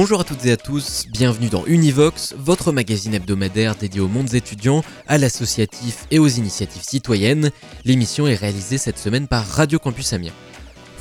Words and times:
Bonjour 0.00 0.20
à 0.20 0.24
toutes 0.24 0.46
et 0.46 0.52
à 0.52 0.56
tous, 0.56 1.06
bienvenue 1.10 1.48
dans 1.48 1.66
Univox, 1.66 2.32
votre 2.38 2.70
magazine 2.70 3.14
hebdomadaire 3.14 3.74
dédié 3.74 4.00
aux 4.00 4.06
mondes 4.06 4.32
étudiants, 4.32 4.84
à 5.08 5.18
l'associatif 5.18 6.06
et 6.12 6.20
aux 6.20 6.28
initiatives 6.28 6.84
citoyennes. 6.84 7.50
L'émission 7.84 8.28
est 8.28 8.36
réalisée 8.36 8.78
cette 8.78 8.96
semaine 8.96 9.26
par 9.26 9.44
Radio 9.44 9.80
Campus 9.80 10.12
Amiens 10.12 10.30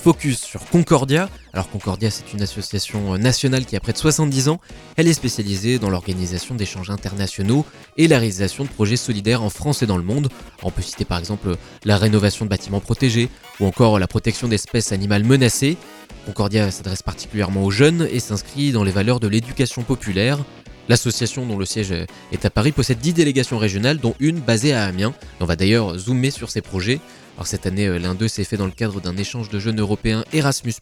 focus 0.08 0.40
sur 0.40 0.64
Concordia. 0.70 1.30
Alors 1.52 1.70
Concordia, 1.70 2.10
c'est 2.10 2.32
une 2.32 2.42
association 2.42 3.14
euh, 3.14 3.18
nationale 3.18 3.66
qui 3.66 3.76
a 3.76 3.82
près 3.82 3.92
de 3.92 3.98
70 3.98 4.48
ans. 4.48 4.62
Elle 4.96 5.10
est 5.10 5.14
spécialisée 5.14 5.80
dans 5.80 5.90
l'organisation 5.90 6.56
d'échanges 6.56 6.90
internationaux 6.90 7.66
et 7.98 8.08
la 8.08 8.18
réalisation 8.18 8.64
de 8.64 8.70
projets 8.70 8.96
solidaires 8.96 9.44
en 9.44 9.50
France 9.50 9.84
et 9.84 9.86
dans 9.86 9.98
le 9.98 10.04
monde. 10.04 10.30
On 10.64 10.72
peut 10.72 10.82
citer 10.82 11.04
par 11.04 11.20
exemple 11.20 11.58
la 11.84 11.98
rénovation 11.98 12.46
de 12.46 12.50
bâtiments 12.50 12.80
protégés 12.80 13.28
ou 13.60 13.66
encore 13.66 14.00
la 14.00 14.08
protection 14.08 14.48
d'espèces 14.48 14.94
animales 14.94 15.26
menacées. 15.26 15.76
Concordia 16.26 16.72
s'adresse 16.72 17.04
particulièrement 17.04 17.66
aux 17.66 17.72
jeunes 17.72 18.08
et 18.10 18.22
s'inscrit 18.22 18.72
dans 18.72 18.86
les 18.86 18.92
valeurs 18.92 19.20
de 19.20 19.28
l'éducation 19.28 19.84
populaire. 19.84 20.40
L'association 20.88 21.46
dont 21.46 21.58
le 21.58 21.66
siège 21.66 21.94
est 22.32 22.46
à 22.46 22.50
Paris 22.50 22.72
possède 22.72 23.00
10 23.00 23.12
délégations 23.12 23.58
régionales 23.58 23.98
dont 23.98 24.16
une 24.22 24.40
basée 24.40 24.72
à 24.72 24.86
Amiens. 24.86 25.14
On 25.42 25.46
va 25.46 25.58
d'ailleurs 25.58 25.98
zoomer 25.98 26.32
sur 26.32 26.50
ces 26.50 26.62
projets. 26.62 27.02
Alors 27.38 27.46
cette 27.46 27.68
année, 27.68 27.86
euh, 27.86 28.00
l'un 28.00 28.16
d'eux 28.16 28.28
s'est 28.28 28.44
fait 28.44 28.58
dans 28.58 28.66
le 28.66 28.72
cadre 28.72 29.00
d'un 29.00 29.16
échange 29.16 29.50
de 29.50 29.60
jeunes 29.60 29.80
européens 29.80 30.24
Erasmus+. 30.34 30.74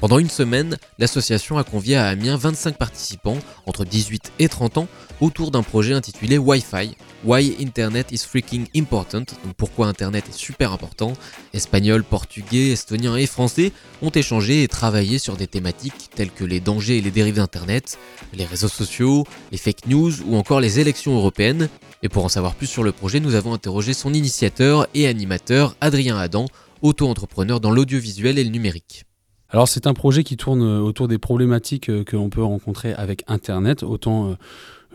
Pendant 0.00 0.18
une 0.18 0.30
semaine, 0.30 0.78
l'association 0.98 1.58
a 1.58 1.64
convié 1.64 1.96
à 1.96 2.06
Amiens 2.06 2.38
25 2.38 2.78
participants 2.78 3.36
entre 3.66 3.84
18 3.84 4.32
et 4.38 4.48
30 4.48 4.78
ans 4.78 4.88
autour 5.20 5.50
d'un 5.50 5.62
projet 5.62 5.92
intitulé 5.92 6.38
Wi-Fi. 6.38 6.96
Why 7.24 7.56
Internet 7.58 8.12
is 8.12 8.26
freaking 8.26 8.66
important? 8.76 9.24
Donc 9.44 9.54
pourquoi 9.56 9.86
Internet 9.86 10.28
est 10.28 10.36
super 10.36 10.72
important? 10.72 11.14
Espagnols, 11.54 12.04
portugais, 12.04 12.72
estoniens 12.72 13.16
et 13.16 13.24
français 13.24 13.72
ont 14.02 14.10
échangé 14.10 14.62
et 14.62 14.68
travaillé 14.68 15.18
sur 15.18 15.34
des 15.34 15.46
thématiques 15.46 16.10
telles 16.14 16.30
que 16.30 16.44
les 16.44 16.60
dangers 16.60 16.98
et 16.98 17.00
les 17.00 17.10
dérives 17.10 17.36
d'Internet, 17.36 17.98
les 18.34 18.44
réseaux 18.44 18.68
sociaux, 18.68 19.24
les 19.52 19.56
fake 19.56 19.86
news 19.86 20.12
ou 20.26 20.36
encore 20.36 20.60
les 20.60 20.80
élections 20.80 21.16
européennes. 21.16 21.70
Et 22.02 22.10
pour 22.10 22.26
en 22.26 22.28
savoir 22.28 22.54
plus 22.54 22.66
sur 22.66 22.84
le 22.84 22.92
projet, 22.92 23.20
nous 23.20 23.36
avons 23.36 23.54
interrogé 23.54 23.94
son 23.94 24.12
initiateur 24.12 24.86
et 24.92 25.06
animateur, 25.06 25.76
Adrien 25.80 26.18
Adam, 26.18 26.44
auto-entrepreneur 26.82 27.58
dans 27.58 27.70
l'audiovisuel 27.70 28.38
et 28.38 28.44
le 28.44 28.50
numérique. 28.50 29.06
Alors 29.48 29.68
c'est 29.68 29.86
un 29.86 29.94
projet 29.94 30.24
qui 30.24 30.36
tourne 30.36 30.60
autour 30.60 31.08
des 31.08 31.18
problématiques 31.18 31.88
euh, 31.88 32.04
que 32.04 32.16
l'on 32.16 32.28
peut 32.28 32.42
rencontrer 32.42 32.92
avec 32.92 33.22
Internet, 33.28 33.82
autant 33.82 34.36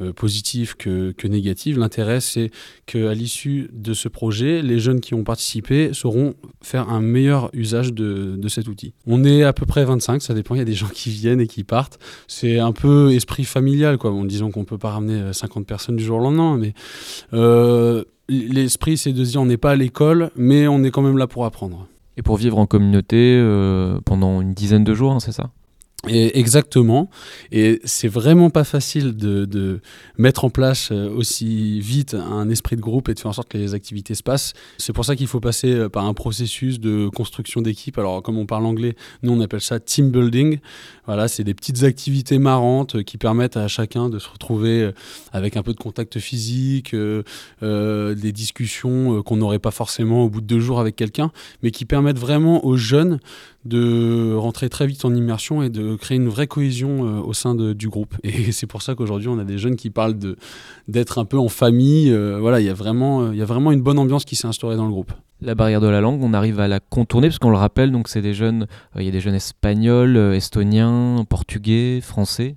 euh, 0.01 0.09
euh, 0.09 0.13
positif 0.13 0.75
que, 0.75 1.11
que. 1.11 1.27
L'intérêt, 1.79 2.19
c'est 2.19 2.51
qu'à 2.85 3.13
l'issue 3.13 3.69
de 3.73 3.93
ce 3.93 4.07
projet, 4.07 4.61
les 4.61 4.79
jeunes 4.79 4.99
qui 4.99 5.13
ont 5.13 5.23
participé 5.23 5.93
sauront 5.93 6.33
faire 6.61 6.89
un 6.89 6.99
meilleur 6.99 7.49
usage 7.53 7.93
de, 7.93 8.35
de, 8.35 8.47
cet 8.47 8.67
outil. 8.67 8.93
On 9.05 9.23
est 9.23 9.43
à 9.43 9.53
peu 9.53 9.65
près 9.65 9.85
25, 9.85 10.21
ça 10.21 10.33
dépend, 10.33 10.55
il 10.55 10.57
y 10.57 10.61
a 10.61 10.65
des 10.65 10.73
gens 10.73 10.89
qui 10.91 11.11
viennent 11.11 11.41
et 11.41 11.47
qui 11.47 11.63
partent. 11.63 11.99
C'est 12.27 12.59
un 12.59 12.71
peu 12.71 13.13
esprit 13.13 13.45
familial, 13.45 13.97
quoi. 13.97 14.11
Bon, 14.11 14.25
disons 14.25 14.51
qu'on 14.51 14.61
ne 14.61 14.65
peut 14.65 14.77
pas 14.77 14.91
ramener 14.91 15.31
50 15.31 15.65
personnes 15.67 15.95
du 15.95 16.03
jour 16.03 16.19
au 16.19 16.21
lendemain, 16.21 16.57
mais 16.57 16.73
euh, 17.33 18.03
l'esprit, 18.27 18.97
c'est 18.97 19.13
de 19.13 19.23
dire 19.23 19.41
on 19.41 19.45
n'est 19.45 19.57
pas 19.57 19.71
à 19.71 19.75
l'école, 19.75 20.31
mais 20.35 20.67
on 20.67 20.83
est 20.83 20.91
quand 20.91 21.01
même 21.01 21.17
là 21.17 21.27
pour 21.27 21.45
apprendre. 21.45 21.87
Et 22.17 22.21
pour 22.21 22.37
vivre 22.37 22.57
en 22.57 22.65
communauté 22.65 23.37
euh, 23.39 23.99
pendant 24.05 24.41
une 24.41 24.53
dizaine 24.53 24.83
de 24.83 24.93
jours, 24.93 25.11
hein, 25.11 25.19
c'est 25.19 25.31
ça? 25.31 25.51
Exactement. 26.07 27.09
Et 27.51 27.81
c'est 27.83 28.07
vraiment 28.07 28.49
pas 28.49 28.63
facile 28.63 29.15
de, 29.15 29.81
mettre 30.17 30.45
en 30.45 30.49
place 30.49 30.89
euh, 30.91 31.09
aussi 31.09 31.79
vite 31.79 32.13
un 32.13 32.49
esprit 32.49 32.75
de 32.75 32.81
groupe 32.81 33.09
et 33.09 33.13
de 33.13 33.19
faire 33.19 33.29
en 33.29 33.33
sorte 33.33 33.49
que 33.49 33.57
les 33.57 33.73
activités 33.73 34.15
se 34.15 34.23
passent. 34.23 34.53
C'est 34.77 34.93
pour 34.93 35.05
ça 35.05 35.15
qu'il 35.15 35.27
faut 35.27 35.39
passer 35.39 35.71
euh, 35.71 35.89
par 35.89 36.05
un 36.05 36.13
processus 36.13 36.79
de 36.79 37.09
construction 37.09 37.61
d'équipe. 37.61 37.97
Alors, 37.97 38.21
comme 38.21 38.37
on 38.37 38.45
parle 38.45 38.65
anglais, 38.65 38.95
nous 39.23 39.31
on 39.31 39.39
appelle 39.41 39.61
ça 39.61 39.79
team 39.79 40.11
building. 40.11 40.59
Voilà, 41.05 41.27
c'est 41.27 41.43
des 41.43 41.53
petites 41.53 41.83
activités 41.83 42.37
marrantes 42.37 42.95
euh, 42.95 43.03
qui 43.03 43.17
permettent 43.17 43.57
à 43.57 43.67
chacun 43.67 44.09
de 44.09 44.19
se 44.19 44.29
retrouver 44.29 44.91
avec 45.31 45.57
un 45.57 45.63
peu 45.63 45.73
de 45.73 45.79
contact 45.79 46.19
physique, 46.19 46.95
des 47.61 48.31
discussions 48.31 49.21
qu'on 49.23 49.37
n'aurait 49.37 49.59
pas 49.59 49.71
forcément 49.71 50.23
au 50.23 50.29
bout 50.29 50.41
de 50.41 50.45
deux 50.45 50.59
jours 50.59 50.79
avec 50.79 50.95
quelqu'un, 50.95 51.31
mais 51.63 51.71
qui 51.71 51.85
permettent 51.85 52.19
vraiment 52.19 52.65
aux 52.65 52.77
jeunes 52.77 53.19
de 53.65 54.33
rentrer 54.35 54.69
très 54.69 54.87
vite 54.87 55.03
en 55.05 55.13
immersion 55.13 55.61
et 55.61 55.69
de 55.69 55.88
créer 55.97 56.17
une 56.17 56.29
vraie 56.29 56.47
cohésion 56.47 57.05
euh, 57.05 57.21
au 57.21 57.33
sein 57.33 57.55
de, 57.55 57.73
du 57.73 57.89
groupe. 57.89 58.15
Et 58.23 58.51
c'est 58.51 58.67
pour 58.67 58.81
ça 58.81 58.95
qu'aujourd'hui, 58.95 59.27
on 59.27 59.39
a 59.39 59.43
des 59.43 59.57
jeunes 59.57 59.75
qui 59.75 59.89
parlent 59.89 60.15
d'être 60.87 61.17
un 61.17 61.25
peu 61.25 61.37
en 61.37 61.49
famille. 61.49 62.11
Euh, 62.11 62.39
voilà, 62.39 62.59
il 62.59 62.65
y, 62.65 62.69
a 62.69 62.73
vraiment, 62.73 63.31
y 63.31 63.41
a 63.41 63.45
vraiment 63.45 63.71
une 63.71 63.81
bonne 63.81 63.99
ambiance 63.99 64.25
qui 64.25 64.35
s'est 64.35 64.47
instaurée 64.47 64.75
dans 64.75 64.85
le 64.85 64.91
groupe. 64.91 65.11
La 65.41 65.55
barrière 65.55 65.79
de 65.79 65.87
la 65.87 66.01
langue, 66.01 66.21
on 66.21 66.33
arrive 66.33 66.59
à 66.59 66.67
la 66.67 66.79
contourner 66.79 67.27
parce 67.27 67.39
qu'on 67.39 67.49
le 67.49 67.57
rappelle, 67.57 67.91
donc 67.91 68.09
c'est 68.09 68.21
des 68.21 68.33
jeunes, 68.33 68.67
euh, 68.95 69.01
il 69.01 69.05
y 69.05 69.09
a 69.09 69.11
des 69.11 69.21
jeunes 69.21 69.35
espagnols, 69.35 70.17
estoniens, 70.33 71.23
portugais, 71.29 72.01
français. 72.01 72.55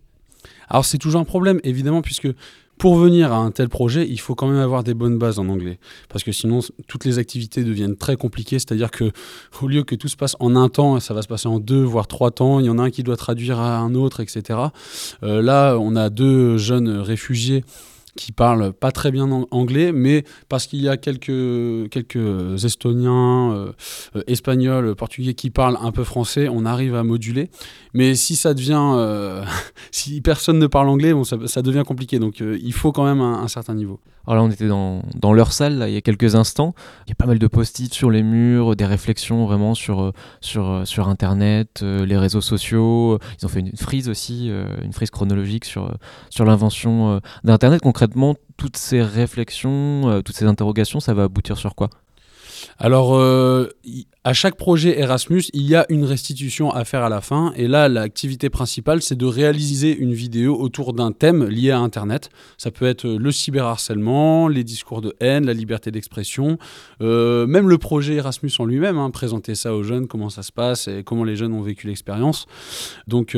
Alors 0.68 0.84
c'est 0.84 0.98
toujours 0.98 1.20
un 1.20 1.24
problème, 1.24 1.60
évidemment, 1.64 2.02
puisque 2.02 2.28
pour 2.82 2.96
venir 2.96 3.32
à 3.32 3.36
un 3.36 3.52
tel 3.52 3.68
projet, 3.68 4.08
il 4.08 4.18
faut 4.18 4.34
quand 4.34 4.48
même 4.48 4.58
avoir 4.58 4.82
des 4.82 4.92
bonnes 4.92 5.16
bases 5.16 5.38
en 5.38 5.48
anglais. 5.48 5.78
Parce 6.08 6.24
que 6.24 6.32
sinon, 6.32 6.58
toutes 6.88 7.04
les 7.04 7.20
activités 7.20 7.62
deviennent 7.62 7.94
très 7.94 8.16
compliquées. 8.16 8.58
C'est-à-dire 8.58 8.90
que 8.90 9.12
au 9.60 9.68
lieu 9.68 9.84
que 9.84 9.94
tout 9.94 10.08
se 10.08 10.16
passe 10.16 10.34
en 10.40 10.56
un 10.56 10.68
temps, 10.68 10.98
ça 10.98 11.14
va 11.14 11.22
se 11.22 11.28
passer 11.28 11.46
en 11.46 11.60
deux, 11.60 11.84
voire 11.84 12.08
trois 12.08 12.32
temps. 12.32 12.58
Il 12.58 12.66
y 12.66 12.70
en 12.70 12.80
a 12.80 12.82
un 12.82 12.90
qui 12.90 13.04
doit 13.04 13.16
traduire 13.16 13.60
à 13.60 13.78
un 13.78 13.94
autre, 13.94 14.18
etc. 14.18 14.58
Euh, 15.22 15.42
là, 15.42 15.76
on 15.78 15.94
a 15.94 16.10
deux 16.10 16.58
jeunes 16.58 16.88
réfugiés 16.88 17.62
qui 18.16 18.32
parlent 18.32 18.72
pas 18.72 18.92
très 18.92 19.10
bien 19.10 19.30
anglais, 19.50 19.92
mais 19.92 20.24
parce 20.48 20.66
qu'il 20.66 20.82
y 20.82 20.88
a 20.88 20.96
quelques, 20.96 21.88
quelques 21.90 22.64
Estoniens, 22.64 23.52
euh, 23.52 23.72
euh, 24.16 24.22
Espagnols, 24.26 24.94
Portugais 24.94 25.34
qui 25.34 25.50
parlent 25.50 25.78
un 25.80 25.92
peu 25.92 26.04
français, 26.04 26.48
on 26.48 26.66
arrive 26.66 26.94
à 26.94 27.04
moduler. 27.04 27.50
Mais 27.94 28.14
si 28.14 28.36
ça 28.36 28.52
devient, 28.52 28.92
euh, 28.96 29.44
si 29.90 30.20
personne 30.20 30.58
ne 30.58 30.66
parle 30.66 30.88
anglais, 30.88 31.14
bon, 31.14 31.24
ça, 31.24 31.62
devient 31.62 31.84
compliqué. 31.86 32.18
Donc 32.18 32.40
il 32.40 32.72
faut 32.72 32.92
quand 32.92 33.04
même 33.04 33.20
un, 33.20 33.48
certain 33.48 33.74
niveau. 33.74 34.00
Alors 34.26 34.36
là, 34.36 34.48
on 34.48 34.50
était 34.50 34.68
dans, 34.68 35.02
dans 35.14 35.32
leur 35.32 35.52
salle 35.52 35.78
là, 35.78 35.88
il 35.88 35.94
y 35.94 35.96
a 35.96 36.00
quelques 36.00 36.34
instants. 36.34 36.74
Il 37.06 37.10
y 37.10 37.12
a 37.12 37.14
pas 37.14 37.26
mal 37.26 37.38
de 37.38 37.46
post-it 37.46 37.92
sur 37.92 38.10
les 38.10 38.22
murs, 38.22 38.76
des 38.76 38.86
réflexions 38.86 39.46
vraiment 39.46 39.74
sur, 39.74 40.12
sur, 40.40 40.82
sur 40.84 41.08
Internet, 41.08 41.82
les 41.82 42.16
réseaux 42.16 42.40
sociaux. 42.40 43.18
Ils 43.40 43.46
ont 43.46 43.48
fait 43.48 43.60
une 43.60 43.76
frise 43.76 44.08
aussi, 44.08 44.50
une 44.82 44.92
frise 44.92 45.10
chronologique 45.10 45.64
sur, 45.64 45.96
sur 46.30 46.44
l'invention 46.44 47.20
d'Internet. 47.44 47.80
Concrètement, 47.82 48.01
concrètement, 48.02 48.34
toutes 48.56 48.76
ces 48.76 49.00
réflexions, 49.00 50.10
euh, 50.10 50.22
toutes 50.22 50.34
ces 50.34 50.46
interrogations, 50.46 50.98
ça 50.98 51.14
va 51.14 51.22
aboutir 51.22 51.56
sur 51.56 51.76
quoi? 51.76 51.88
Alors, 52.76 53.14
euh, 53.14 53.68
à 54.24 54.32
chaque 54.32 54.56
projet 54.56 54.98
Erasmus, 54.98 55.44
il 55.52 55.62
y 55.62 55.76
a 55.76 55.86
une 55.88 56.04
restitution 56.04 56.72
à 56.72 56.84
faire 56.84 57.04
à 57.04 57.08
la 57.08 57.20
fin. 57.20 57.52
Et 57.54 57.68
là, 57.68 57.88
l'activité 57.88 58.50
principale, 58.50 59.02
c'est 59.02 59.14
de 59.14 59.24
réaliser 59.24 59.96
une 59.96 60.14
vidéo 60.14 60.56
autour 60.60 60.94
d'un 60.94 61.12
thème 61.12 61.44
lié 61.44 61.70
à 61.70 61.78
Internet. 61.78 62.30
Ça 62.58 62.72
peut 62.72 62.86
être 62.86 63.06
le 63.06 63.30
cyberharcèlement, 63.30 64.48
les 64.48 64.64
discours 64.64 65.00
de 65.00 65.14
haine, 65.20 65.46
la 65.46 65.54
liberté 65.54 65.92
d'expression, 65.92 66.58
euh, 67.02 67.46
même 67.46 67.68
le 67.68 67.78
projet 67.78 68.14
Erasmus 68.14 68.50
en 68.58 68.64
lui-même, 68.64 68.98
hein, 68.98 69.10
présenter 69.10 69.54
ça 69.54 69.76
aux 69.76 69.84
jeunes, 69.84 70.08
comment 70.08 70.28
ça 70.28 70.42
se 70.42 70.50
passe 70.50 70.88
et 70.88 71.04
comment 71.04 71.22
les 71.22 71.36
jeunes 71.36 71.52
ont 71.52 71.62
vécu 71.62 71.86
l'expérience. 71.86 72.46
Donc, 73.06 73.36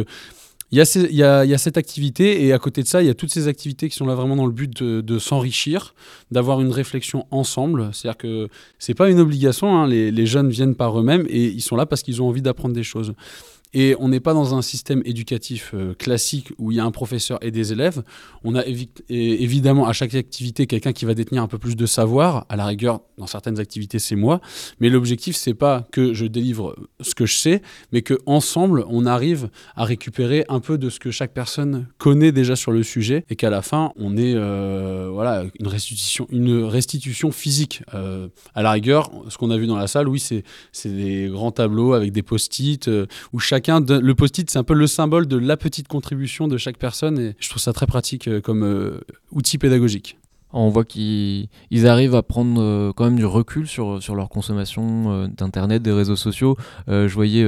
il 0.74 1.14
y, 1.14 1.22
a 1.22 1.58
cette 1.58 1.76
activité 1.76 2.44
et 2.44 2.52
à 2.52 2.58
côté 2.58 2.82
de 2.82 2.88
ça, 2.88 3.02
il 3.02 3.06
y 3.06 3.10
a 3.10 3.14
toutes 3.14 3.32
ces 3.32 3.48
activités 3.48 3.88
qui 3.88 3.96
sont 3.96 4.06
là 4.06 4.14
vraiment 4.14 4.34
dans 4.34 4.46
le 4.46 4.52
but 4.52 4.82
de, 4.82 5.19
s'enrichir, 5.19 5.94
d'avoir 6.31 6.60
une 6.60 6.72
réflexion 6.72 7.26
ensemble. 7.31 7.90
C'est-à-dire 7.93 8.19
que 8.19 8.49
c'est 8.78 8.94
pas 8.94 9.08
une 9.08 9.20
obligation, 9.20 9.76
hein. 9.76 9.87
les, 9.87 10.10
les, 10.10 10.26
jeunes 10.26 10.50
viennent 10.50 10.75
par 10.75 10.99
eux-mêmes 10.99 11.26
et 11.28 11.44
ils 11.44 11.60
sont 11.60 11.76
là 11.76 11.87
parce 11.87 12.02
qu'ils 12.02 12.20
ont 12.22 12.28
envie 12.28 12.43
d'apprendre 12.43 12.75
des 12.75 12.82
choses. 12.82 13.14
Et 13.75 13.97
on 13.99 14.09
n'est 14.09 14.21
pas 14.21 14.35
dans 14.35 14.55
un 14.55 14.62
système 14.62 15.03
éducatif 15.05 15.73
euh, 15.75 15.94
classique 15.94 16.53
où 16.59 16.71
il 16.71 16.76
y 16.76 16.81
a 16.81 16.85
un 16.85 16.93
professeur 16.93 17.38
et 17.43 17.50
des 17.50 17.73
élèves. 17.73 18.05
On 18.44 18.55
a 18.55 18.62
évidemment 19.09 19.87
à 19.87 19.93
chaque 19.93 20.15
activité 20.15 20.69
quelqu'un 20.69 20.93
qui 20.93 21.05
va 21.05 21.15
détenir 21.15 21.43
un 21.43 21.49
peu 21.49 21.59
plus 21.59 21.75
de 21.75 21.85
savoir. 21.85 22.47
À 22.49 22.56
la 22.56 22.67
rigueur, 22.67 23.00
dans 23.19 23.26
certaines 23.26 23.59
activités, 23.59 23.99
c'est 23.99 24.15
moi. 24.15 24.41
Mais 24.79 24.88
l'objectif, 24.91 25.35
c'est 25.35 25.55
pas 25.55 25.87
que 25.91 26.15
je 26.15 26.26
délivre 26.26 26.76
ce 27.00 27.17
que 27.17 27.26
je 27.26 27.35
sais, 27.35 27.62
mais 27.93 28.03
que 28.03 28.19
ensemble, 28.26 28.85
on 28.88 29.06
arrive 29.06 29.50
à 29.75 29.85
récupérer 29.85 30.44
un 30.49 30.61
peu 30.61 30.79
de 30.79 30.88
ce 30.88 31.00
que 31.00 31.11
chaque 31.11 31.35
personne 31.35 31.88
connaît 31.99 32.31
déjà 32.31 32.55
sur 32.55 32.71
le 32.71 32.85
sujet 32.85 33.25
et 33.29 33.35
qu'à 33.35 33.50
la 33.50 33.62
fin, 33.62 33.93
on 33.97 34.17
ait 34.17 34.35
euh, 34.37 35.09
voilà 35.12 35.44
une 35.59 35.67
restitution, 35.67 36.29
une 36.31 36.62
restitution 36.62 37.32
physique. 37.32 37.82
Euh, 37.93 38.29
à 38.55 38.62
la 38.62 38.71
rigueur, 38.71 39.11
ce 39.29 39.37
qu'on 39.37 39.50
a 39.50 39.56
vu 39.56 39.67
dans 39.67 39.76
la 39.76 39.88
salle, 39.88 40.09
oui, 40.09 40.21
c'est 40.21 40.44
des 40.97 41.29
grands 41.29 41.50
tableaux 41.50 41.94
avec 41.94 42.12
des 42.12 42.23
post-it 42.23 42.88
où 43.32 43.41
chaque 43.41 43.63
le 43.69 44.12
post-it, 44.12 44.50
c'est 44.50 44.58
un 44.58 44.64
peu 44.64 44.75
le 44.75 44.87
symbole 44.87 45.26
de 45.26 45.37
la 45.37 45.56
petite 45.56 45.88
contribution 45.88 46.49
de 46.49 46.56
chaque 46.56 46.78
personne 46.78 47.19
et 47.19 47.37
je 47.38 47.49
trouve 47.49 47.62
ça 47.62 47.72
très 47.72 47.87
pratique 47.87 48.28
comme 48.43 49.00
outil 49.31 49.58
pédagogique. 49.58 50.19
On 50.56 50.68
voit 50.68 50.84
qu'ils 50.84 51.48
arrivent 51.84 52.14
à 52.14 52.22
prendre 52.22 52.62
euh, 52.62 52.92
quand 52.94 53.04
même 53.04 53.16
du 53.16 53.26
recul 53.26 53.66
sur, 53.66 54.00
sur 54.00 54.14
leur 54.14 54.28
consommation 54.28 55.10
euh, 55.10 55.26
d'Internet, 55.26 55.82
des 55.82 55.90
réseaux 55.90 56.14
sociaux. 56.14 56.56
Euh, 56.88 57.08
je 57.08 57.14
voyais 57.14 57.44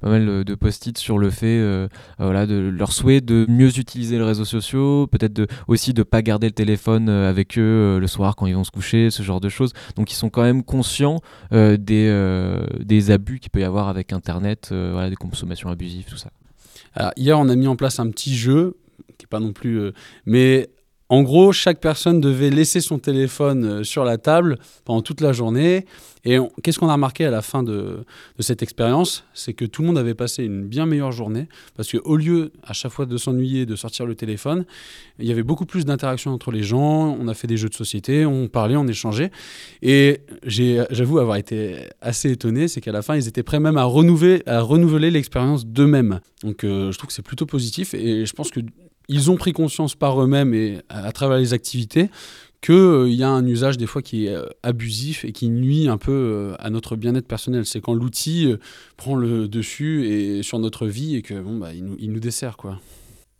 pas 0.00 0.08
mal 0.08 0.44
de 0.44 0.54
post-it 0.56 0.98
sur 0.98 1.18
le 1.18 1.30
fait, 1.30 1.88
voilà, 2.18 2.46
de 2.46 2.54
leur 2.56 2.92
souhait 2.92 3.20
de 3.20 3.46
mieux 3.48 3.78
utiliser 3.78 4.16
les 4.18 4.24
réseaux 4.24 4.44
sociaux, 4.44 5.06
peut-être 5.06 5.32
de, 5.32 5.46
aussi 5.68 5.92
de 5.94 6.00
ne 6.00 6.04
pas 6.04 6.20
garder 6.20 6.48
le 6.48 6.52
téléphone 6.52 7.08
avec 7.08 7.58
eux 7.58 7.98
le 8.00 8.06
soir 8.06 8.34
quand 8.34 8.46
ils 8.46 8.54
vont 8.54 8.64
se 8.64 8.70
coucher, 8.70 9.10
ce 9.10 9.22
genre 9.22 9.40
de 9.40 9.48
choses. 9.48 9.72
Donc 9.96 10.10
ils 10.10 10.16
sont 10.16 10.30
quand 10.30 10.42
même 10.42 10.64
conscients 10.64 11.20
des, 11.52 12.58
des 12.80 13.10
abus 13.10 13.38
qu'il 13.38 13.50
peut 13.50 13.60
y 13.60 13.64
avoir 13.64 13.88
avec 13.88 14.12
Internet, 14.12 14.68
voilà, 14.70 15.10
des 15.10 15.16
consommations 15.16 15.70
abusives, 15.70 16.06
tout 16.08 16.16
ça. 16.16 16.30
Hier, 17.16 17.38
on 17.38 17.48
a 17.48 17.54
mis 17.54 17.68
en 17.68 17.76
place 17.76 18.00
un 18.00 18.10
petit 18.10 18.36
jeu 18.36 18.76
qui 19.16 19.24
n'est 19.24 19.28
pas 19.28 19.40
non 19.40 19.52
plus. 19.52 19.92
mais 20.26 20.68
en 21.10 21.22
gros, 21.22 21.52
chaque 21.52 21.80
personne 21.80 22.20
devait 22.20 22.50
laisser 22.50 22.80
son 22.82 22.98
téléphone 22.98 23.64
euh, 23.64 23.82
sur 23.82 24.04
la 24.04 24.18
table 24.18 24.58
pendant 24.84 25.00
toute 25.00 25.22
la 25.22 25.32
journée. 25.32 25.86
Et 26.24 26.36
qu'est-ce 26.62 26.78
qu'on 26.78 26.88
a 26.88 26.92
remarqué 26.92 27.24
à 27.24 27.30
la 27.30 27.40
fin 27.40 27.62
de, 27.62 28.04
cette 28.40 28.62
expérience? 28.62 29.24
C'est 29.32 29.54
que 29.54 29.64
tout 29.64 29.80
le 29.80 29.88
monde 29.88 29.96
avait 29.96 30.14
passé 30.14 30.44
une 30.44 30.66
bien 30.66 30.84
meilleure 30.84 31.12
journée. 31.12 31.48
Parce 31.76 31.90
qu'au 31.90 32.16
lieu, 32.16 32.52
à 32.62 32.74
chaque 32.74 32.92
fois, 32.92 33.06
de 33.06 33.16
s'ennuyer, 33.16 33.64
de 33.64 33.76
sortir 33.76 34.04
le 34.04 34.14
téléphone, 34.14 34.66
il 35.18 35.26
y 35.26 35.32
avait 35.32 35.42
beaucoup 35.42 35.64
plus 35.64 35.86
d'interactions 35.86 36.32
entre 36.32 36.50
les 36.50 36.62
gens. 36.62 37.16
On 37.18 37.28
a 37.28 37.34
fait 37.34 37.46
des 37.46 37.56
jeux 37.56 37.70
de 37.70 37.74
société, 37.74 38.26
on 38.26 38.48
parlait, 38.48 38.76
on 38.76 38.86
échangeait. 38.86 39.30
Et 39.80 40.20
j'avoue 40.42 41.18
avoir 41.18 41.36
été 41.36 41.76
assez 42.02 42.30
étonné, 42.32 42.68
c'est 42.68 42.82
qu'à 42.82 42.92
la 42.92 43.00
fin, 43.00 43.16
ils 43.16 43.28
étaient 43.28 43.42
prêts 43.42 43.60
même 43.60 43.78
à 43.78 43.84
renouveler, 43.84 44.42
à 44.44 44.60
renouveler 44.60 45.10
l'expérience 45.10 45.64
d'eux-mêmes. 45.64 46.20
Donc 46.42 46.64
euh, 46.64 46.92
je 46.92 46.98
trouve 46.98 47.08
que 47.08 47.14
c'est 47.14 47.22
plutôt 47.22 47.46
positif. 47.46 47.94
Et 47.94 48.26
je 48.26 48.32
pense 48.34 48.50
que 48.50 48.60
ils 49.08 49.30
ont 49.30 49.36
pris 49.36 49.52
conscience 49.52 49.94
par 49.94 50.22
eux-mêmes 50.22 50.54
et 50.54 50.80
à, 50.88 51.10
travers 51.12 51.38
les 51.38 51.54
activités 51.54 52.10
qu'il 52.60 52.74
euh, 52.74 53.08
y 53.08 53.22
a 53.22 53.28
un 53.28 53.46
usage 53.46 53.76
des 53.76 53.86
fois 53.86 54.02
qui 54.02 54.26
est 54.26 54.34
euh, 54.34 54.46
abusif 54.62 55.24
et 55.24 55.32
qui 55.32 55.48
nuit 55.48 55.88
un 55.88 55.96
peu 55.96 56.12
euh, 56.12 56.54
à 56.58 56.70
notre 56.70 56.96
bien-être 56.96 57.28
personnel. 57.28 57.64
C'est 57.64 57.80
quand 57.80 57.94
l'outil 57.94 58.52
prend 58.96 59.14
le 59.14 59.48
dessus 59.48 60.08
et 60.08 60.42
sur 60.42 60.58
notre 60.58 60.86
vie 60.86 61.16
et 61.16 61.22
que 61.22 61.34
bon 61.34 61.58
bah 61.58 61.72
il 61.72 61.84
nous, 61.84 61.96
il 61.98 62.12
nous 62.12 62.20
dessert 62.20 62.56
quoi. 62.56 62.80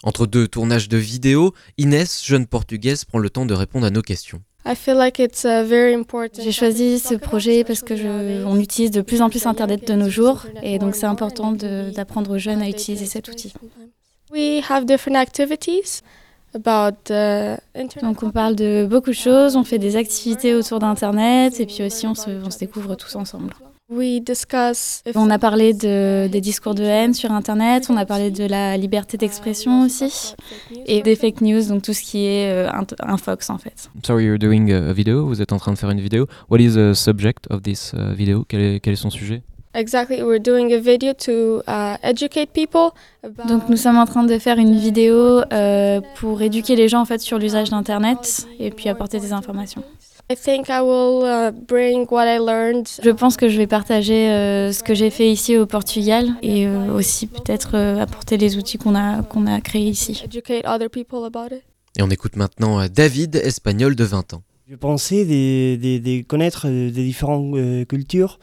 Entre 0.04 0.26
deux 0.28 0.46
tournages 0.46 0.88
de 0.88 0.96
vidéos, 0.96 1.52
Inès, 1.76 2.24
jeune 2.24 2.46
portugaise, 2.46 3.04
prend 3.04 3.18
le 3.18 3.30
temps 3.30 3.46
de 3.46 3.54
répondre 3.54 3.84
à 3.84 3.90
nos 3.90 4.02
questions. 4.02 4.40
Uh, 4.64 4.74
J'ai 6.40 6.52
choisi 6.52 6.98
ce 7.00 7.14
projet 7.14 7.64
parce 7.64 7.80
que 7.80 7.96
je, 7.96 8.44
on 8.44 8.60
utilise 8.60 8.92
de 8.92 9.00
plus 9.00 9.22
en 9.22 9.30
plus 9.30 9.46
Internet 9.46 9.88
de 9.88 9.94
nos 9.94 10.08
jours 10.08 10.46
et 10.62 10.78
donc 10.78 10.94
c'est 10.94 11.06
important 11.06 11.52
d'apprendre 11.52 12.32
aux 12.32 12.38
jeunes 12.38 12.62
à 12.62 12.68
utiliser 12.68 13.06
cet 13.06 13.28
outil. 13.28 13.52
We 14.30 14.62
have 14.69 14.84
different 14.84 15.16
activities. 15.16 16.02
About, 16.54 17.12
Donc 18.02 18.22
on 18.22 18.30
parle 18.30 18.56
de 18.56 18.86
beaucoup 18.88 19.10
de 19.10 19.14
choses, 19.14 19.54
on 19.54 19.64
fait 19.64 19.78
des 19.78 19.96
activités 19.96 20.54
autour 20.54 20.78
d'Internet 20.78 21.60
et 21.60 21.66
puis 21.66 21.82
aussi 21.84 22.06
on 22.06 22.14
se, 22.14 22.30
on 22.42 22.50
se 22.50 22.58
découvre 22.58 22.94
tous 22.94 23.14
ensemble. 23.16 23.52
We 23.90 24.20
discuss 24.20 25.02
on 25.14 25.30
a 25.30 25.38
parlé 25.38 25.72
de, 25.72 26.26
des 26.26 26.40
discours 26.40 26.75
de 26.75 26.82
haine 26.82 27.12
sur 27.12 27.32
Internet, 27.32 27.86
on 27.90 27.96
a 27.96 28.06
parlé 28.06 28.30
de 28.30 28.44
la 28.44 28.76
liberté 28.78 29.16
d'expression 29.19 29.82
aussi 29.82 30.34
et 30.86 31.02
des 31.02 31.16
fake 31.16 31.42
news, 31.42 31.69
donc 31.69 31.82
tout 31.82 31.92
ce 31.92 32.02
qui 32.02 32.26
est 32.26 32.50
euh, 32.50 32.70
un, 33.00 33.16
fox 33.19 33.48
en 33.50 33.58
fait. 33.58 33.90
Sorry, 34.04 34.25
you're 34.25 34.38
doing 34.38 34.70
a 34.72 34.92
video, 34.92 35.26
vous 35.26 35.40
êtes 35.42 35.52
en 35.52 35.58
train 35.58 35.72
de 35.72 35.78
faire 35.78 35.90
une 35.90 36.00
vidéo? 36.00 36.26
What 36.50 36.60
is 36.60 36.75
the 36.75 36.94
subject 36.94 37.46
of 37.50 37.62
this 37.62 37.92
uh, 37.94 38.14
video? 38.14 38.44
Quel 38.48 38.60
est, 38.60 38.80
quel 38.80 38.94
est 38.94 38.96
son 38.96 39.10
sujet? 39.10 39.42
Exactly, 39.74 40.22
we're 40.22 40.40
doing 40.40 40.72
a 40.72 40.78
video 40.78 41.12
to 41.12 41.62
uh, 41.68 41.96
educate 42.02 42.52
people. 42.52 42.90
Donc 43.48 43.68
nous 43.68 43.76
sommes 43.76 43.98
en 43.98 44.06
train 44.06 44.24
de 44.24 44.38
faire 44.38 44.58
une 44.58 44.78
vidéo 44.78 45.42
euh, 45.52 46.00
pour 46.16 46.40
éduquer 46.40 46.74
les 46.74 46.88
gens 46.88 47.00
en 47.00 47.04
fait 47.04 47.20
sur 47.20 47.38
l'usage 47.38 47.70
d'internet 47.70 48.46
et 48.58 48.70
puis 48.70 48.88
apporter 48.88 49.20
des 49.20 49.32
informations. 49.32 49.82
I 50.30 50.36
think 50.36 50.68
I 50.68 50.80
will 50.80 51.24
uh, 51.24 51.50
bring 51.52 52.06
what 52.10 52.26
I 52.26 52.38
learned. 52.38 52.86
Je 53.02 53.10
pense 53.10 53.36
que 53.36 53.48
je 53.48 53.56
vais 53.56 53.66
partager 53.66 54.30
euh, 54.30 54.72
ce 54.72 54.82
que 54.82 54.94
j'ai 54.94 55.10
fait 55.10 55.30
ici 55.30 55.56
au 55.56 55.66
Portugal 55.66 56.28
et 56.42 56.66
euh, 56.66 56.92
aussi 56.92 57.26
peut-être 57.26 57.76
apporter 57.76 58.36
les 58.36 58.56
outils 58.56 58.78
qu'on 58.78 58.94
a 58.94 59.22
qu'on 59.22 59.46
a 59.46 59.60
créés 59.60 59.88
ici. 59.88 60.20
Educate 60.24 60.66
other 60.66 60.88
people 60.90 61.24
about 61.24 61.54
it. 61.54 61.62
Et 61.98 62.02
on 62.02 62.10
écoute 62.10 62.36
maintenant 62.36 62.86
David, 62.88 63.36
espagnol 63.36 63.96
de 63.96 64.04
20 64.04 64.34
ans. 64.34 64.42
Je 64.68 64.76
pensais 64.76 65.24
de, 65.24 65.76
de 65.76 66.22
connaître 66.22 66.68
des 66.68 66.90
différentes 66.90 67.86
cultures 67.88 68.38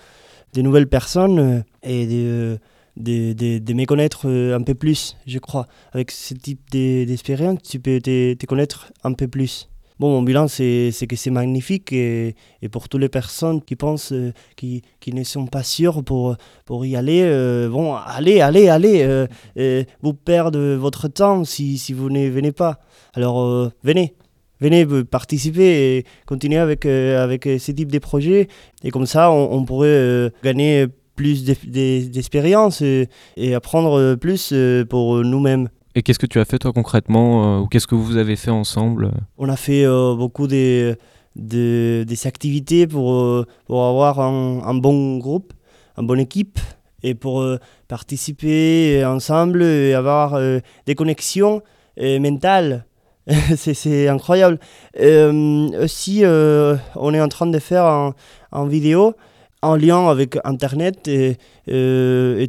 des 0.56 0.64
nouvelles 0.64 0.88
personnes 0.88 1.40
euh, 1.40 1.62
et 1.84 2.08
de, 2.08 2.58
de, 2.98 3.34
de, 3.34 3.60
de, 3.60 3.74
me 3.74 3.86
connaître 3.86 4.28
euh, 4.28 4.56
un 4.56 4.62
peu 4.62 4.74
plus, 4.74 5.18
je 5.28 5.38
crois. 5.38 5.68
Avec 5.92 6.12
ce 6.12 6.34
type 6.34 6.62
d'expérience, 6.72 7.60
tu 7.62 7.80
peux 7.80 8.00
te, 8.00 8.34
te, 8.34 8.46
connaître 8.46 8.92
un 9.04 9.14
peu 9.14 9.28
plus. 9.28 9.70
Bon, 10.00 10.12
mon 10.12 10.24
bilan, 10.24 10.48
c'est 10.50 10.92
que 11.08 11.16
c'est 11.16 11.30
magnifique 11.30 11.94
et, 11.94 12.36
et, 12.62 12.68
pour 12.68 12.90
toutes 12.90 13.00
les 13.00 13.10
personnes 13.10 13.62
qui 13.62 13.76
pensent, 13.76 14.12
euh, 14.12 14.34
qui, 14.56 14.82
qui, 15.00 15.14
ne 15.14 15.24
sont 15.24 15.46
pas 15.46 15.64
sûres 15.64 16.04
pour, 16.04 16.36
pour 16.66 16.86
y 16.86 16.96
aller, 16.96 17.24
bon, 17.70 17.96
allez, 17.96 18.42
allez, 18.42 18.68
allez, 18.68 19.28
vous 20.02 20.14
perdez 20.14 20.76
votre 20.76 21.08
temps 21.08 21.44
si, 21.46 21.78
si 21.78 21.94
vous 21.94 22.10
ne 22.10 22.28
venez 22.30 22.52
pas. 22.52 22.80
Alors, 23.14 23.72
venez 23.84 24.16
venez 24.60 24.86
participer 25.04 25.98
et 25.98 26.06
continuer 26.26 26.58
avec, 26.58 26.86
euh, 26.86 27.24
avec 27.24 27.48
euh, 27.48 27.60
ce 27.60 27.72
type 27.72 27.92
de 27.92 28.00
projets. 28.00 28.48
Et 28.84 28.92
comme 28.92 29.06
ça, 29.06 29.32
on, 29.32 29.66
pourrait 29.66 29.88
euh, 29.88 30.30
gagner 30.44 30.88
plus 31.16 31.46
d'expérience 31.46 32.82
et, 32.82 33.08
apprendre 33.56 34.16
plus 34.16 34.54
pour 34.90 35.24
nous-mêmes. 35.24 35.70
Et 35.96 36.04
qu'est-ce 36.04 36.20
que 36.20 36.26
tu 36.26 36.40
as 36.40 36.46
fait 36.46 36.60
toi 36.60 36.74
concrètement 36.74 37.62
ou 37.62 37.68
qu'est-ce 37.68 37.88
que 37.88 37.96
vous 37.96 38.18
avez 38.18 38.36
fait 38.36 38.52
ensemble? 38.52 39.12
On 39.38 39.48
a 39.48 39.56
fait 39.56 39.86
beaucoup 40.18 40.48
de, 40.48 40.98
de, 41.38 42.04
des 42.06 42.28
activités 42.28 42.86
pour, 42.86 43.46
pour 43.66 43.86
avoir 43.86 44.20
un, 44.20 44.62
un, 44.66 44.74
bon 44.74 45.18
groupe, 45.20 45.54
une 45.98 46.06
bonne 46.06 46.20
équipe 46.20 46.60
et 47.02 47.16
pour 47.16 47.48
participer 47.88 49.06
ensemble 49.06 49.64
et 49.64 49.94
avoir 49.94 50.38
des 50.86 50.96
connexions 50.96 51.62
mentales 51.98 52.86
c'est 53.56 54.08
incroyable. 54.08 54.60
Euh, 55.00 55.84
aussi, 55.84 56.24
euh, 56.24 56.76
on 56.96 57.14
est 57.14 57.22
en 57.22 57.28
train 57.28 57.48
de 57.48 57.60
faire 57.60 58.14
en, 58.52 58.66
vidéo 58.66 59.16
en 59.62 59.76
lien 59.76 60.08
avec 60.08 60.38
Internet 60.44 61.08
et, 61.08 61.38
euh, 61.70 62.38
et, 62.38 62.44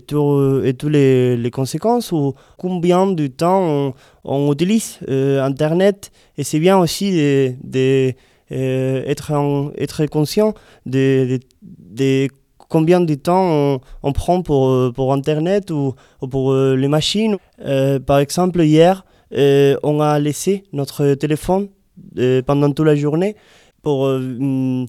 et 0.68 0.74
toutes 0.74 0.92
les, 0.92 1.36
les, 1.36 1.50
conséquences 1.50 2.12
ou 2.12 2.34
combien 2.58 3.06
de 3.06 3.26
temps 3.26 3.94
on, 4.24 4.52
utilise 4.52 4.98
Internet. 5.08 6.10
Et 6.36 6.44
c'est 6.44 6.58
bien 6.60 6.78
aussi 6.78 7.12
de, 7.64 8.12
être 8.50 10.06
conscient 10.06 10.52
de, 10.84 11.40
combien 12.68 13.00
de 13.00 13.14
temps 13.14 13.80
on, 14.02 14.12
prend 14.12 14.42
pour, 14.42 14.92
pour 14.92 15.14
Internet 15.14 15.70
ou 15.70 15.94
pour 16.30 16.54
les 16.54 16.88
machines. 16.88 17.38
par 18.04 18.18
exemple, 18.18 18.60
hier, 18.60 19.06
euh, 19.34 19.76
on 19.82 20.00
a 20.00 20.18
laissé 20.18 20.64
notre 20.72 21.14
téléphone 21.14 21.68
euh, 22.18 22.42
pendant 22.42 22.70
toute 22.70 22.86
la 22.86 22.94
journée 22.94 23.36
pour 23.82 24.06
euh, 24.06 24.20
mm, 24.20 24.86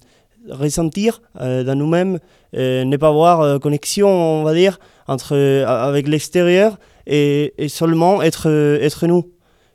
ressentir 0.49 1.21
dans 1.35 1.77
nous-mêmes, 1.77 2.19
ne 2.53 2.95
pas 2.95 3.09
avoir 3.09 3.59
connexion, 3.59 4.07
on 4.07 4.43
va 4.43 4.53
dire, 4.53 4.79
entre, 5.09 5.35
avec 5.35 6.07
l'extérieur 6.07 6.79
et, 7.05 7.51
seulement 7.67 8.21
être, 8.21 8.47
être 8.81 9.07
nous. 9.07 9.29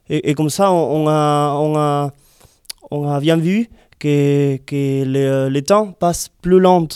Et, 0.09 0.33
comme 0.33 0.49
ça, 0.49 0.73
on, 0.73 1.07
a, 1.09 1.55
on, 1.59 1.77
a, 1.77 2.11
on 2.91 3.07
a 3.07 3.21
bien 3.21 3.37
vu 3.37 3.69
que, 3.99 4.57
que 4.65 5.05
le, 5.05 5.61
temps 5.61 5.93
passe 5.93 6.31
plus 6.41 6.59
lent 6.59 6.89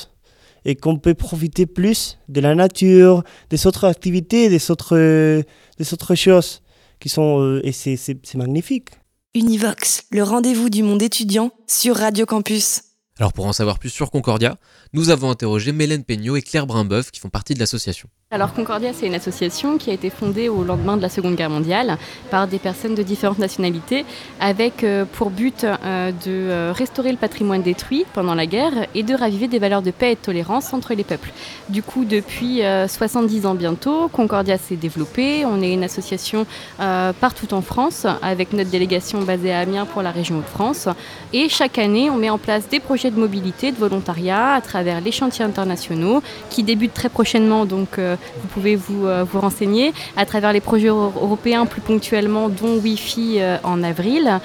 et 0.64 0.74
qu'on 0.74 0.96
peut 0.96 1.12
profiter 1.12 1.66
plus 1.66 2.18
de 2.30 2.40
la 2.40 2.54
nature, 2.54 3.24
des 3.50 3.66
autres 3.66 3.84
activités, 3.84 4.48
des 4.48 4.70
autres, 4.70 4.96
des 4.96 5.92
autres 5.92 6.14
choses 6.14 6.62
qui 7.00 7.08
sont 7.08 7.40
euh, 7.40 7.60
et 7.66 7.72
c'est 7.72 8.34
magnifique. 8.34 8.90
Univox, 9.34 10.04
le 10.10 10.22
rendez-vous 10.22 10.70
du 10.70 10.82
monde 10.82 11.02
étudiant 11.02 11.50
sur 11.66 11.96
Radio 11.96 12.24
Campus. 12.24 12.82
Alors 13.18 13.32
pour 13.32 13.46
en 13.46 13.52
savoir 13.52 13.78
plus 13.78 13.90
sur 13.90 14.10
Concordia, 14.10 14.58
nous 14.92 15.10
avons 15.10 15.30
interrogé 15.30 15.72
Mélène 15.72 16.04
Peignot 16.04 16.36
et 16.36 16.42
Claire 16.42 16.66
Brimboeuf 16.66 17.10
qui 17.10 17.20
font 17.20 17.28
partie 17.28 17.54
de 17.54 17.58
l'association. 17.58 18.08
Alors 18.32 18.54
Concordia, 18.54 18.90
c'est 18.92 19.06
une 19.06 19.14
association 19.14 19.78
qui 19.78 19.88
a 19.90 19.92
été 19.92 20.10
fondée 20.10 20.48
au 20.48 20.64
lendemain 20.64 20.96
de 20.96 21.02
la 21.02 21.08
Seconde 21.08 21.36
Guerre 21.36 21.48
mondiale 21.48 21.96
par 22.28 22.48
des 22.48 22.58
personnes 22.58 22.96
de 22.96 23.04
différentes 23.04 23.38
nationalités 23.38 24.04
avec 24.40 24.82
euh, 24.82 25.04
pour 25.04 25.30
but 25.30 25.62
euh, 25.62 26.10
de 26.10 26.16
euh, 26.26 26.72
restaurer 26.74 27.12
le 27.12 27.18
patrimoine 27.18 27.62
détruit 27.62 28.04
pendant 28.14 28.34
la 28.34 28.46
guerre 28.46 28.88
et 28.96 29.04
de 29.04 29.14
raviver 29.14 29.46
des 29.46 29.60
valeurs 29.60 29.80
de 29.80 29.92
paix 29.92 30.10
et 30.10 30.14
de 30.16 30.20
tolérance 30.20 30.74
entre 30.74 30.92
les 30.94 31.04
peuples. 31.04 31.30
Du 31.68 31.84
coup, 31.84 32.04
depuis 32.04 32.62
70 32.88 33.46
ans 33.46 33.54
bientôt, 33.54 34.08
Concordia 34.08 34.58
s'est 34.58 34.74
développée. 34.74 35.44
On 35.44 35.62
est 35.62 35.72
une 35.72 35.84
association 35.84 36.46
partout 36.78 37.54
en 37.54 37.62
France 37.62 38.06
avec 38.22 38.52
notre 38.52 38.70
délégation 38.70 39.22
basée 39.22 39.52
à 39.52 39.60
Amiens 39.60 39.86
pour 39.86 40.02
la 40.02 40.10
région 40.10 40.38
de 40.38 40.44
France. 40.44 40.88
Et 41.32 41.48
chaque 41.48 41.78
année, 41.78 42.10
on 42.10 42.16
met 42.16 42.30
en 42.30 42.38
place 42.38 42.68
des 42.68 42.80
projets 42.80 43.10
de 43.10 43.18
mobilité, 43.18 43.72
de 43.72 43.76
volontariat 43.76 44.52
à 44.54 44.60
travers 44.60 44.85
les 45.02 45.12
chantiers 45.12 45.44
internationaux 45.44 46.22
qui 46.50 46.62
débutent 46.62 46.94
très 46.94 47.08
prochainement 47.08 47.64
donc 47.64 47.98
vous 47.98 48.48
pouvez 48.48 48.76
vous, 48.76 49.06
vous 49.24 49.40
renseigner 49.40 49.92
à 50.16 50.24
travers 50.26 50.52
les 50.52 50.60
projets 50.60 50.88
européens 50.88 51.66
plus 51.66 51.80
ponctuellement, 51.80 52.48
dont 52.48 52.76
Wi-Fi 52.78 53.40
en 53.62 53.82
avril, 53.82 54.40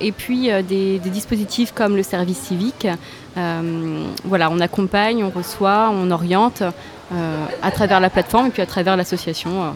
et 0.00 0.12
puis 0.12 0.50
des, 0.68 0.98
des, 0.98 1.10
dispositifs 1.10 1.72
comme 1.72 1.96
le 1.96 2.02
service 2.02 2.38
civique. 2.38 2.86
voilà, 4.24 4.50
on 4.50 4.60
accompagne, 4.60 5.24
on 5.24 5.30
reçoit, 5.30 5.90
on 5.92 6.10
oriente 6.10 6.62
à 7.62 7.70
travers 7.70 8.00
la 8.00 8.10
plateforme 8.10 8.48
et 8.48 8.50
puis 8.50 8.62
à 8.62 8.66
travers 8.66 8.96
l'association. 8.96 9.74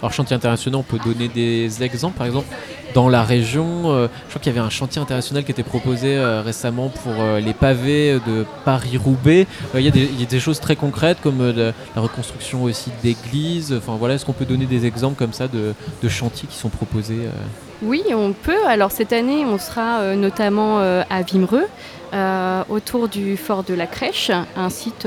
Alors 0.00 0.12
chantier 0.12 0.36
international, 0.36 0.80
on 0.80 0.84
peut 0.84 0.98
donner 1.04 1.28
des 1.28 1.82
exemples, 1.82 2.18
par 2.18 2.26
exemple? 2.26 2.46
Dans 2.94 3.08
la 3.08 3.22
région. 3.22 3.90
Euh, 3.90 4.08
je 4.24 4.30
crois 4.30 4.40
qu'il 4.40 4.52
y 4.52 4.56
avait 4.56 4.66
un 4.66 4.70
chantier 4.70 5.00
international 5.00 5.44
qui 5.44 5.50
était 5.50 5.62
proposé 5.62 6.16
euh, 6.16 6.42
récemment 6.42 6.88
pour 6.88 7.12
euh, 7.18 7.40
les 7.40 7.54
pavés 7.54 8.14
de 8.26 8.44
Paris-Roubaix. 8.64 9.46
Il 9.74 9.80
y, 9.80 9.88
a 9.88 10.26
des 10.26 10.40
choses 10.40 10.60
très 10.60 10.76
concrètes 10.76 11.18
comme 11.22 11.52
la, 11.54 11.72
reconstruction 11.96 12.64
aussi 12.64 12.90
d'églises. 13.02 13.74
Enfin 13.76 13.96
voilà, 13.98 14.14
est-ce 14.14 14.24
qu'on 14.24 14.32
peut 14.32 14.44
donner 14.44 14.66
des 14.66 14.86
exemples 14.86 15.16
comme 15.16 15.32
ça 15.32 15.48
de, 15.48 15.74
chantiers 16.08 16.48
qui 16.48 16.56
sont 16.56 16.70
proposés 16.70 17.28
Oui, 17.82 18.02
on 18.14 18.32
peut. 18.32 18.66
Alors 18.66 18.90
cette 18.90 19.12
année, 19.12 19.44
on 19.44 19.58
sera 19.58 20.14
notamment 20.14 20.78
à 20.78 21.22
Vimereux. 21.22 21.66
autour 22.68 23.08
du 23.08 23.36
fort 23.36 23.62
de 23.64 23.74
la 23.74 23.86
Crèche, 23.86 24.30
un 24.56 24.70
site 24.70 25.06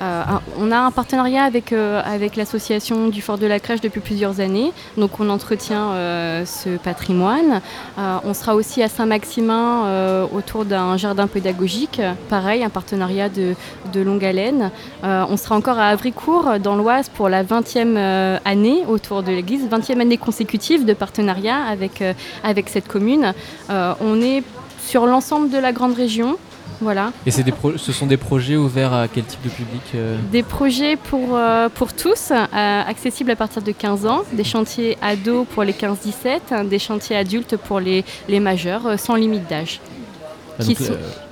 euh, 0.00 0.22
on 0.58 0.72
a 0.72 0.78
un 0.78 0.90
partenariat 0.90 1.44
avec, 1.44 1.72
euh, 1.72 2.00
avec 2.04 2.36
l'association 2.36 3.08
du 3.08 3.20
Fort 3.20 3.38
de 3.38 3.46
la 3.46 3.60
Crèche 3.60 3.80
depuis 3.80 4.00
plusieurs 4.00 4.40
années, 4.40 4.72
donc 4.96 5.20
on 5.20 5.28
entretient 5.28 5.90
euh, 5.92 6.44
ce 6.46 6.76
patrimoine. 6.76 7.60
on 7.96 8.34
sera 8.34 8.54
aussi 8.54 8.82
à 8.82 8.88
Saint-Maximin 8.88 10.26
autour 10.32 10.64
d'un 10.64 10.96
jardin 10.96 11.26
pédagogique, 11.26 12.00
pareil, 12.28 12.64
un 12.64 12.70
partenariat 12.70 13.28
de, 13.28 13.54
longue 14.00 14.24
haleine. 14.24 14.70
on 15.02 15.36
sera 15.36 15.56
encore 15.56 15.78
à 15.78 15.88
Avricourt, 15.88 16.58
dans 16.58 16.76
l'Oise, 16.76 17.08
pour 17.08 17.28
la 17.28 17.44
20e 17.44 18.40
année 18.44 18.84
autour 18.88 19.22
de 19.22 19.30
l'église, 19.30 19.68
20e 19.68 20.00
année 20.00 20.16
consécutive 20.16 20.84
de 20.84 20.94
partenariat 20.94 21.58
avec 22.42 22.68
cette 22.68 22.88
commune. 22.88 23.34
on 23.68 24.22
est 24.22 24.42
sur 24.86 25.06
l'ensemble 25.06 25.50
de 25.50 25.58
la 25.58 25.72
grande 25.72 25.94
région. 25.94 26.36
Voilà. 26.80 27.12
Et 27.26 27.30
c'est 27.30 27.42
des 27.42 27.52
ce 27.76 27.92
sont 27.92 28.06
des 28.06 28.16
projets 28.16 28.56
ouverts 28.56 28.92
à 28.92 29.08
quel 29.08 29.24
type 29.24 29.42
de 29.42 29.50
public 29.50 29.82
euh 29.94 30.16
Des 30.32 30.42
projets 30.42 30.96
pour, 30.96 31.36
euh, 31.36 31.68
pour 31.68 31.92
tous, 31.92 32.30
euh, 32.30 32.36
accessibles 32.52 33.30
à 33.30 33.36
partir 33.36 33.62
de 33.62 33.72
15 33.72 34.06
ans, 34.06 34.22
des 34.32 34.44
chantiers 34.44 34.96
ados 35.02 35.46
pour 35.54 35.62
les 35.62 35.72
15-17, 35.72 36.68
des 36.68 36.78
chantiers 36.78 37.16
adultes 37.16 37.56
pour 37.56 37.80
les, 37.80 38.04
les 38.28 38.40
majeurs, 38.40 38.98
sans 38.98 39.14
limite 39.14 39.48
d'âge. 39.48 39.80
Ah, 40.58 40.62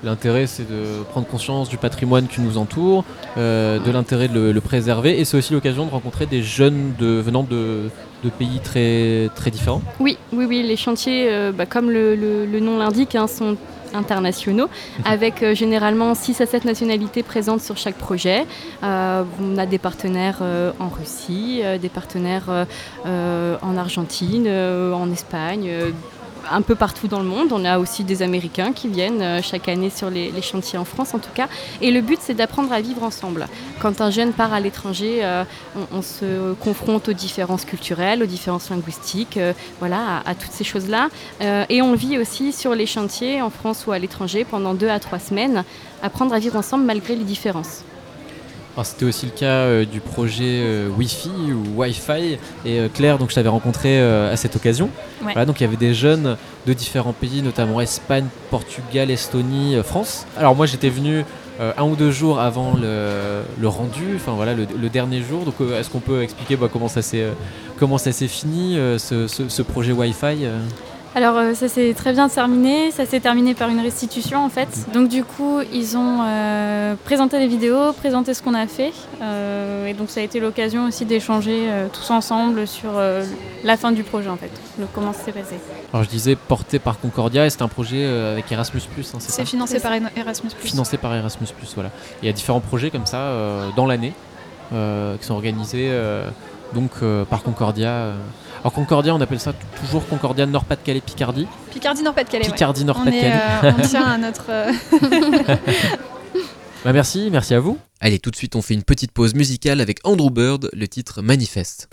l'intérêt, 0.05 0.47
c'est 0.47 0.67
de 0.67 1.03
prendre 1.11 1.27
conscience 1.27 1.69
du 1.69 1.77
patrimoine 1.77 2.29
qui 2.29 2.41
nous 2.41 2.57
entoure, 2.57 3.05
de 3.37 3.91
l'intérêt 3.91 4.29
de 4.29 4.51
le, 4.51 4.61
préserver, 4.63 5.21
et 5.21 5.27
c'est 5.27 5.37
aussi 5.37 5.53
l'occasion 5.53 5.85
de 5.85 5.91
rencontrer 5.91 6.25
des 6.25 6.43
jeunes 6.43 6.95
de, 6.99 7.21
venant 7.21 7.43
de, 7.43 7.91
de, 8.25 8.31
pays 8.31 8.61
très, 8.65 9.29
très 9.35 9.51
différents. 9.51 9.83
Oui, 10.01 10.17
oui, 10.33 10.47
oui, 10.49 10.63
les 10.63 10.77
chantiers, 10.77 11.51
bah, 11.55 11.67
comme 11.67 11.91
le, 11.91 12.15
le 12.15 12.61
nom 12.61 12.79
l'indique, 12.79 13.17
hein, 13.17 13.27
sont 13.27 13.59
internationaux, 13.95 14.69
avec 15.05 15.43
euh, 15.43 15.55
généralement 15.55 16.15
6 16.15 16.41
à 16.41 16.47
7 16.47 16.65
nationalités 16.65 17.23
présentes 17.23 17.61
sur 17.61 17.77
chaque 17.77 17.97
projet. 17.97 18.47
Euh, 18.83 19.25
on 19.41 19.59
a 19.59 19.67
des 19.67 19.79
partenaires 19.79 20.39
euh, 20.43 20.73
en 20.79 20.89
Russie, 20.89 21.63
des 21.81 21.89
partenaires 21.89 22.67
en 23.05 23.77
Argentine, 23.77 24.49
en 24.49 25.11
Espagne 25.11 25.71
un 26.51 26.63
peu 26.63 26.75
partout 26.75 27.09
dans 27.09 27.21
le 27.21 27.27
monde. 27.27 27.53
On 27.53 27.65
a 27.65 27.79
aussi 27.79 28.05
des 28.05 28.23
Américains 28.23 28.73
qui 28.73 28.89
viennent 28.89 29.23
euh, 29.23 29.43
chaque 29.43 29.69
année 29.69 29.91
sur 29.91 30.11
les, 30.11 30.33
chantiers 30.43 30.79
en 30.79 30.85
France 30.85 31.15
en 31.15 31.19
tout 31.19 31.31
cas. 31.35 31.49
Et 31.81 31.91
le 31.91 32.01
but 32.01 32.19
c'est 32.21 32.35
d'apprendre 32.35 32.73
à 32.73 32.81
vivre 32.81 33.03
ensemble. 33.03 33.47
Quand 33.81 34.01
un 34.01 34.11
jeune 34.11 34.33
part 34.33 34.53
à 34.53 34.61
l'étranger, 34.61 35.21
euh, 35.23 35.45
on, 35.93 36.03
se 36.03 36.55
confronte 36.55 37.09
aux 37.09 37.13
différences 37.13 37.65
culturelles, 37.65 38.23
aux 38.23 38.27
différences 38.27 38.71
linguistiques, 38.71 39.37
euh, 39.37 39.53
voilà, 39.81 40.23
à, 40.25 40.35
toutes 40.35 40.53
ces 40.53 40.65
choses-là. 40.65 41.09
et 41.41 41.83
on 41.83 41.95
vit 41.95 42.19
aussi 42.19 42.53
sur 42.53 42.75
les 42.75 42.87
chantiers 42.87 43.43
en 43.43 43.51
France 43.51 43.87
ou 43.87 43.93
à 43.93 43.99
l'étranger 43.99 44.45
pendant 44.45 44.75
deux 44.75 44.89
à 44.89 44.99
trois 45.01 45.19
semaines, 45.19 45.65
apprendre 46.03 46.35
à 46.35 46.39
vivre 46.39 46.57
ensemble 46.57 46.85
malgré 46.85 47.17
les 47.17 47.25
différences. 47.25 47.83
C'était 48.85 49.05
aussi 49.05 49.27
le 49.27 49.33
cas 49.33 49.47
euh, 49.47 49.85
du 49.85 50.01
projet 50.01 50.61
euh, 50.63 50.89
Wi-Fi 50.89 51.31
ou 51.53 51.81
Wi-Fi. 51.81 52.39
Et 52.65 52.79
euh, 52.79 52.89
Claire, 52.93 53.19
donc 53.19 53.31
je 53.31 53.35
t'avais 53.35 53.49
rencontré 53.49 53.99
à 54.01 54.37
cette 54.37 54.57
occasion. 54.57 54.91
donc 55.47 55.61
il 55.61 55.65
y 55.65 55.67
avait 55.67 55.77
des 55.77 55.95
jeunes 55.95 56.37
de 56.67 56.73
différents 56.73 57.13
pays, 57.13 57.43
notamment 57.43 57.81
Espagne, 57.81 58.27
Portugal, 58.51 59.11
Estonie, 59.11 59.77
France. 59.83 60.27
Alors 60.37 60.55
moi 60.55 60.67
j'étais 60.67 60.91
venu 60.91 61.25
un 61.61 61.85
ou 61.85 61.97
deux 61.97 62.11
jours 62.11 62.39
avant 62.39 62.75
le, 62.75 63.69
rendu, 63.69 64.15
enfin 64.17 64.33
voilà 64.33 64.55
le, 64.55 64.89
dernier 64.89 65.23
jour. 65.23 65.45
Donc 65.45 65.55
est-ce 65.77 65.91
qu'on 65.91 66.01
peut 66.01 66.23
expliquer 66.23 66.57
bah, 66.57 66.69
comment 66.73 66.89
ça 66.89 67.03
s'est 67.03 67.27
comment 67.79 67.99
ça 67.99 68.13
s'est 68.13 68.29
fini 68.29 68.77
ce, 68.99 69.27
ce, 69.27 69.63
projet 69.63 69.93
Wi-Fi 69.93 70.47
alors 71.15 71.37
euh, 71.37 71.55
ça 71.55 71.69
s'est 71.69 71.95
très 71.95 72.13
bien 72.13 72.29
terminé, 72.29 72.91
ça 72.91 73.07
s'est 73.07 73.21
terminé 73.21 73.55
par 73.55 73.69
une 73.69 73.81
restitution 73.81 74.45
en 74.45 74.49
fait. 74.49 74.69
Donc 74.93 75.09
du 75.09 75.25
coup 75.25 75.61
ils 75.73 75.97
ont 75.97 76.21
euh, 76.23 76.95
présenté 77.05 77.39
les 77.39 77.49
vidéos, 77.49 77.93
présenté 77.93 78.35
ce 78.35 78.43
qu'on 78.43 78.55
a 78.55 78.67
fait 78.67 78.93
euh, 79.23 79.87
et 79.87 79.95
donc 79.95 80.11
ça 80.11 80.21
a 80.21 80.23
été 80.23 80.39
l'occasion 80.39 80.87
aussi 80.87 81.05
d'échanger 81.05 81.69
tous 81.93 82.11
ensemble 82.11 82.67
sur 82.67 82.91
la 83.65 83.77
fin 83.77 83.93
du 83.93 84.03
projet 84.03 84.29
en 84.29 84.37
fait, 84.37 84.51
donc 84.79 84.89
comment 84.95 85.13
ça 85.13 85.25
s'est 85.25 85.33
passé. 85.33 85.57
Alors 85.93 86.05
je 86.05 86.11
disais 86.11 86.37
porté 86.37 86.79
par 86.79 87.01
Concordia 87.01 87.47
et 87.47 87.51
c'est 87.51 87.63
un 87.63 87.69
projet 87.69 88.07
avec 88.07 88.51
Erasmus+, 88.53 88.81
hein, 88.81 89.19
c'est 89.19 89.33
C'est 89.33 89.45
financé 89.45 89.81
par 89.81 89.93
Erasmus+. 90.17 90.51
Financé 90.59 90.99
par 90.99 91.15
Erasmus+, 91.15 91.47
voilà. 91.75 91.91
Il 92.23 92.27
y 92.27 92.29
a 92.29 92.33
différents 92.33 92.61
projets 92.61 92.91
comme 92.91 93.07
ça 93.07 93.33
dans 93.77 93.87
l'année 93.87 94.13
qui 94.71 95.27
sont 95.27 95.35
organisés 95.35 95.91
donc 96.75 96.93
par 97.29 97.43
Concordia. 97.43 98.15
Alors 98.61 98.73
Concordia, 98.73 99.15
on 99.15 99.21
appelle 99.21 99.41
ça 99.41 99.53
toujours 99.81 100.07
Concordia 100.07 100.47
Nord-Pas-de-Calais 100.47 101.01
Picardie. 101.01 101.47
Picardie 101.71 102.03
Nord-Pas-de-calais. 102.03 102.45
Picardie 102.45 102.85
Nord-Pas-de-Calais. 102.85 103.41
Euh, 103.65 103.73
on, 103.79 103.83
tient 103.83 104.05
à 104.05 104.19
notre. 104.19 104.47
Euh, 104.51 104.73
bah 106.85 106.93
merci, 106.93 107.29
merci 107.31 107.55
à 107.55 107.61
vous. 107.61 107.79
Allez, 108.01 108.19
tout 108.19 108.31
de 108.31 108.37
suite, 108.37 108.57
on 108.57 108.63
fait 108.63 108.75
une 108.75 108.83
petite 108.83 109.13
pause 109.13 109.35
musicale 109.35 109.81
avec 109.81 110.01
Andrew 110.05 110.31
Bird, 110.31 110.71
le 110.73 110.89
titre 110.89 111.23
Manifeste. 111.23 111.89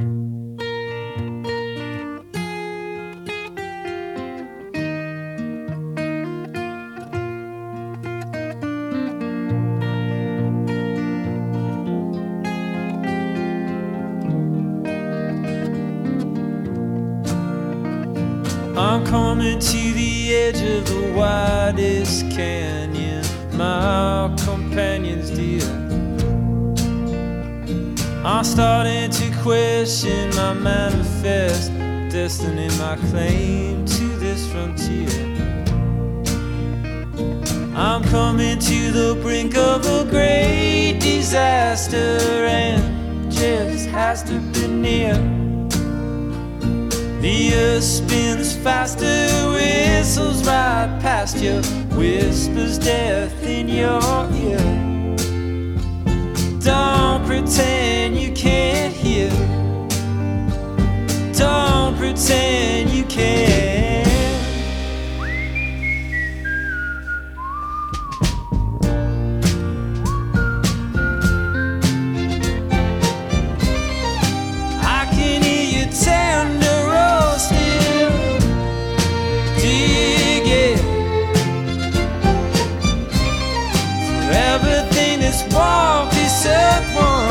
The 20.81 21.13
widest 21.15 22.29
canyon, 22.31 23.23
my 23.53 24.33
companions 24.43 25.29
dear. 25.31 25.63
I'm 28.25 28.43
starting 28.43 29.11
to 29.11 29.41
question 29.43 30.35
my 30.35 30.53
manifest 30.53 31.71
destiny, 32.09 32.69
my 32.77 32.95
claim 33.09 33.85
to 33.85 34.07
this 34.17 34.51
frontier. 34.51 35.09
I'm 37.75 38.03
coming 38.05 38.57
to 38.57 38.91
the 38.91 39.19
brink 39.21 39.55
of 39.55 39.85
a 39.85 40.09
great 40.09 40.99
disaster, 40.99 41.97
and 41.97 43.31
just 43.31 43.87
has 43.89 44.23
to 44.23 44.39
be 44.39 44.67
near. 44.67 45.44
The 47.25 47.55
earth 47.55 47.83
spins 47.83 48.55
faster, 48.55 49.25
whistles 49.51 50.45
right 50.45 50.95
past 51.01 51.37
you, 51.37 51.59
whispers 51.97 52.77
death 52.77 53.43
in 53.43 53.67
your 53.67 54.29
ear. 54.31 54.59
Don't 56.59 57.25
pretend 57.25 58.15
you 58.15 58.31
can't 58.33 58.93
hear. 58.93 59.31
Don't 61.33 61.97
pretend 61.97 62.91
you 62.91 63.05
can't. 63.05 63.84
walk, 85.55 86.11
he. 86.13 87.24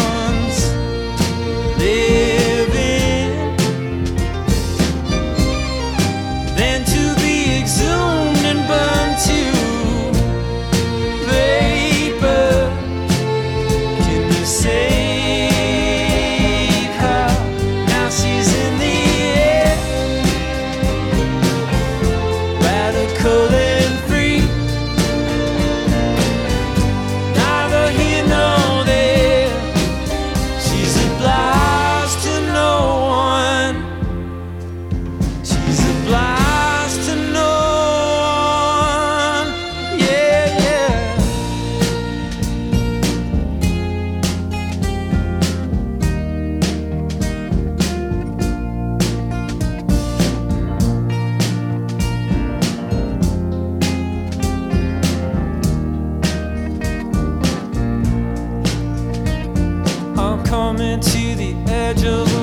imagine 61.97 62.34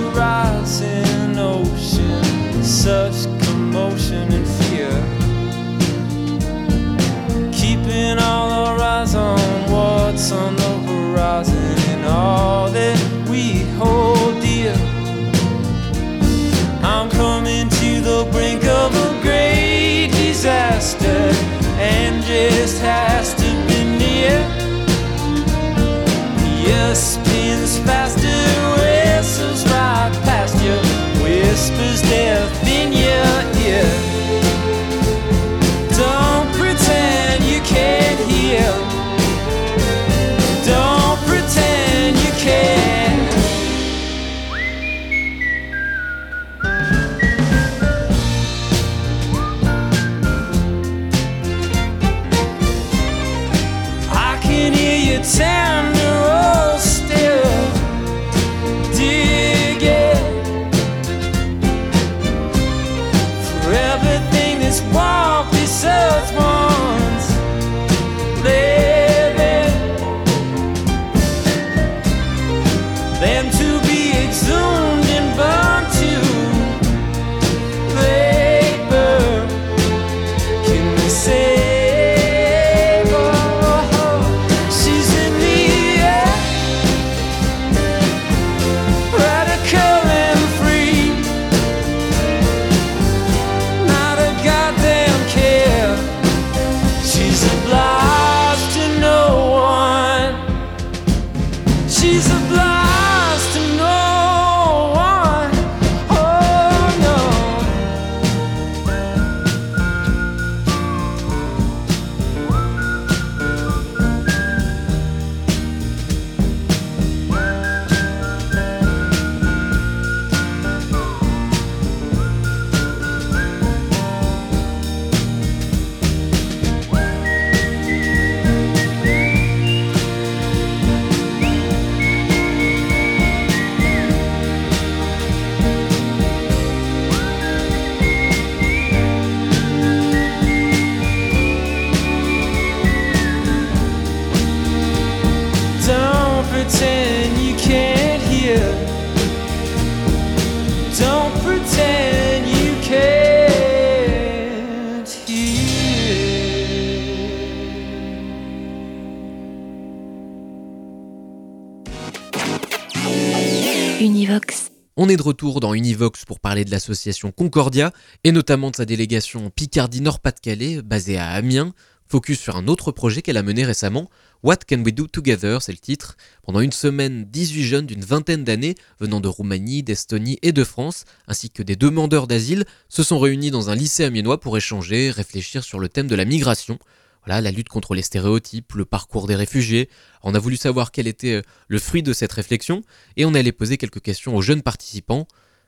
On 164.98 165.10
est 165.10 165.18
de 165.18 165.22
retour 165.22 165.60
dans 165.60 165.74
Univox 165.74 166.26
pour 166.26 166.40
parler 166.40 166.64
de 166.64 166.72
l'association 166.72 167.32
Concordia 167.32 167.92
et 168.24 168.32
notamment 168.32 168.70
de 168.70 168.76
sa 168.76 168.86
délégation 168.86 169.50
Picardie-Nord-Pas-de-Calais 169.50 170.82
basée 170.82 171.18
à 171.18 171.30
Amiens, 171.30 171.74
focus 172.08 172.40
sur 172.40 172.56
un 172.56 172.68
autre 172.68 172.92
projet 172.92 173.22
qu'elle 173.22 173.38
a 173.38 173.44
mené 173.44 173.64
récemment, 173.64 174.10
What 174.44 174.58
Can 174.68 174.82
We 174.84 174.92
Do 174.92 175.06
Together, 175.06 175.62
c'est 175.62 175.72
le 175.72 175.78
titre. 175.78 176.18
Pendant 176.42 176.62
une 176.62 176.72
semaine, 176.72 177.26
18 177.26 177.64
jeunes 177.64 177.86
d'une 177.86 178.04
vingtaine 178.04 178.44
d'années, 178.44 178.74
venant 179.00 179.20
de 179.20 179.28
Roumanie, 179.28 179.84
d'Estonie 179.84 180.40
et 180.42 180.52
de 180.52 180.64
France, 180.64 181.06
ainsi 181.28 181.52
que 181.52 181.62
des 181.62 181.76
demandeurs 181.76 182.26
d'asile, 182.26 182.66
se 182.90 183.04
sont 183.04 183.20
réunis 183.20 183.52
dans 183.52 183.70
un 183.70 183.76
lycée 183.76 184.04
amiénois 184.04 184.40
pour 184.40 184.58
échanger, 184.58 185.12
réfléchir 185.12 185.64
sur 185.64 185.80
le 185.80 185.90
thème 185.90 186.08
de 186.08 186.16
la 186.16 186.26
migration. 186.26 186.80
Voilà, 187.24 187.40
la 187.40 187.52
lutte 187.52 187.70
contre 187.70 187.94
les 187.94 188.02
stéréotypes, 188.02 188.74
le 188.74 188.84
parcours 188.86 189.28
des 189.28 189.36
réfugiés. 189.36 189.90
On 190.24 190.34
a 190.34 190.40
voulu 190.40 190.58
savoir 190.58 190.92
quel 190.92 191.06
était 191.06 191.34
euh, 191.34 191.42
le 191.68 191.78
fruit 191.78 192.02
de 192.02 192.12
cette 192.12 192.32
réflexion 192.32 192.82
et 193.18 193.26
on 193.26 193.36
allait 193.36 193.52
poser 193.52 193.78
quelques 193.78 194.02
questions 194.02 194.36
aux 194.36 194.42
jeunes 194.42 194.64
participants. 194.64 195.28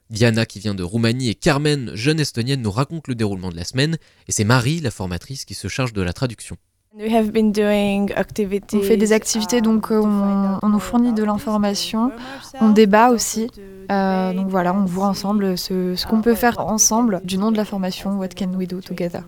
Diana 0.10 0.48
qui 0.48 0.60
vient 0.60 0.74
de 0.74 0.82
Roumanie 0.82 1.30
et 1.30 1.36
Carmen, 1.36 1.92
jeune 1.94 2.20
estonienne, 2.20 2.64
nous 2.64 2.72
raconte 2.72 3.08
le 3.08 3.14
déroulement 3.14 3.52
de 3.52 3.56
la 3.56 3.66
semaine 3.66 3.98
et 4.28 4.32
c'est 4.32 4.44
Marie, 4.44 4.80
la 4.80 4.90
formatrice, 4.90 5.46
qui 5.46 5.54
se 5.54 5.68
charge 5.68 5.94
de 5.94 6.02
la 6.02 6.12
traduction. 6.12 6.58
On 8.78 8.82
fait 8.84 8.98
des 8.98 9.14
activités, 9.14 9.62
donc 9.62 9.92
euh, 9.92 10.00
on, 10.00 10.70
nous 10.70 10.80
fournit 10.80 11.12
de 11.12 11.24
l'information, 11.24 12.12
on 12.62 12.70
débat 12.70 13.10
aussi. 13.10 13.50
Euh, 13.92 14.34
donc 14.34 14.50
voilà, 14.50 14.76
on 14.76 14.86
voit 14.86 15.08
ensemble 15.08 15.58
ce, 15.58 15.96
ce 15.96 16.06
qu'on 16.06 16.22
peut 16.22 16.36
faire 16.36 16.60
ensemble 16.60 17.22
du 17.24 17.40
nom 17.40 17.52
de 17.52 17.58
la 17.58 17.66
formation 17.66 18.20
What 18.20 18.30
Can 18.38 18.54
We 18.54 18.68
Do 18.68 18.80
Together. 18.80 19.24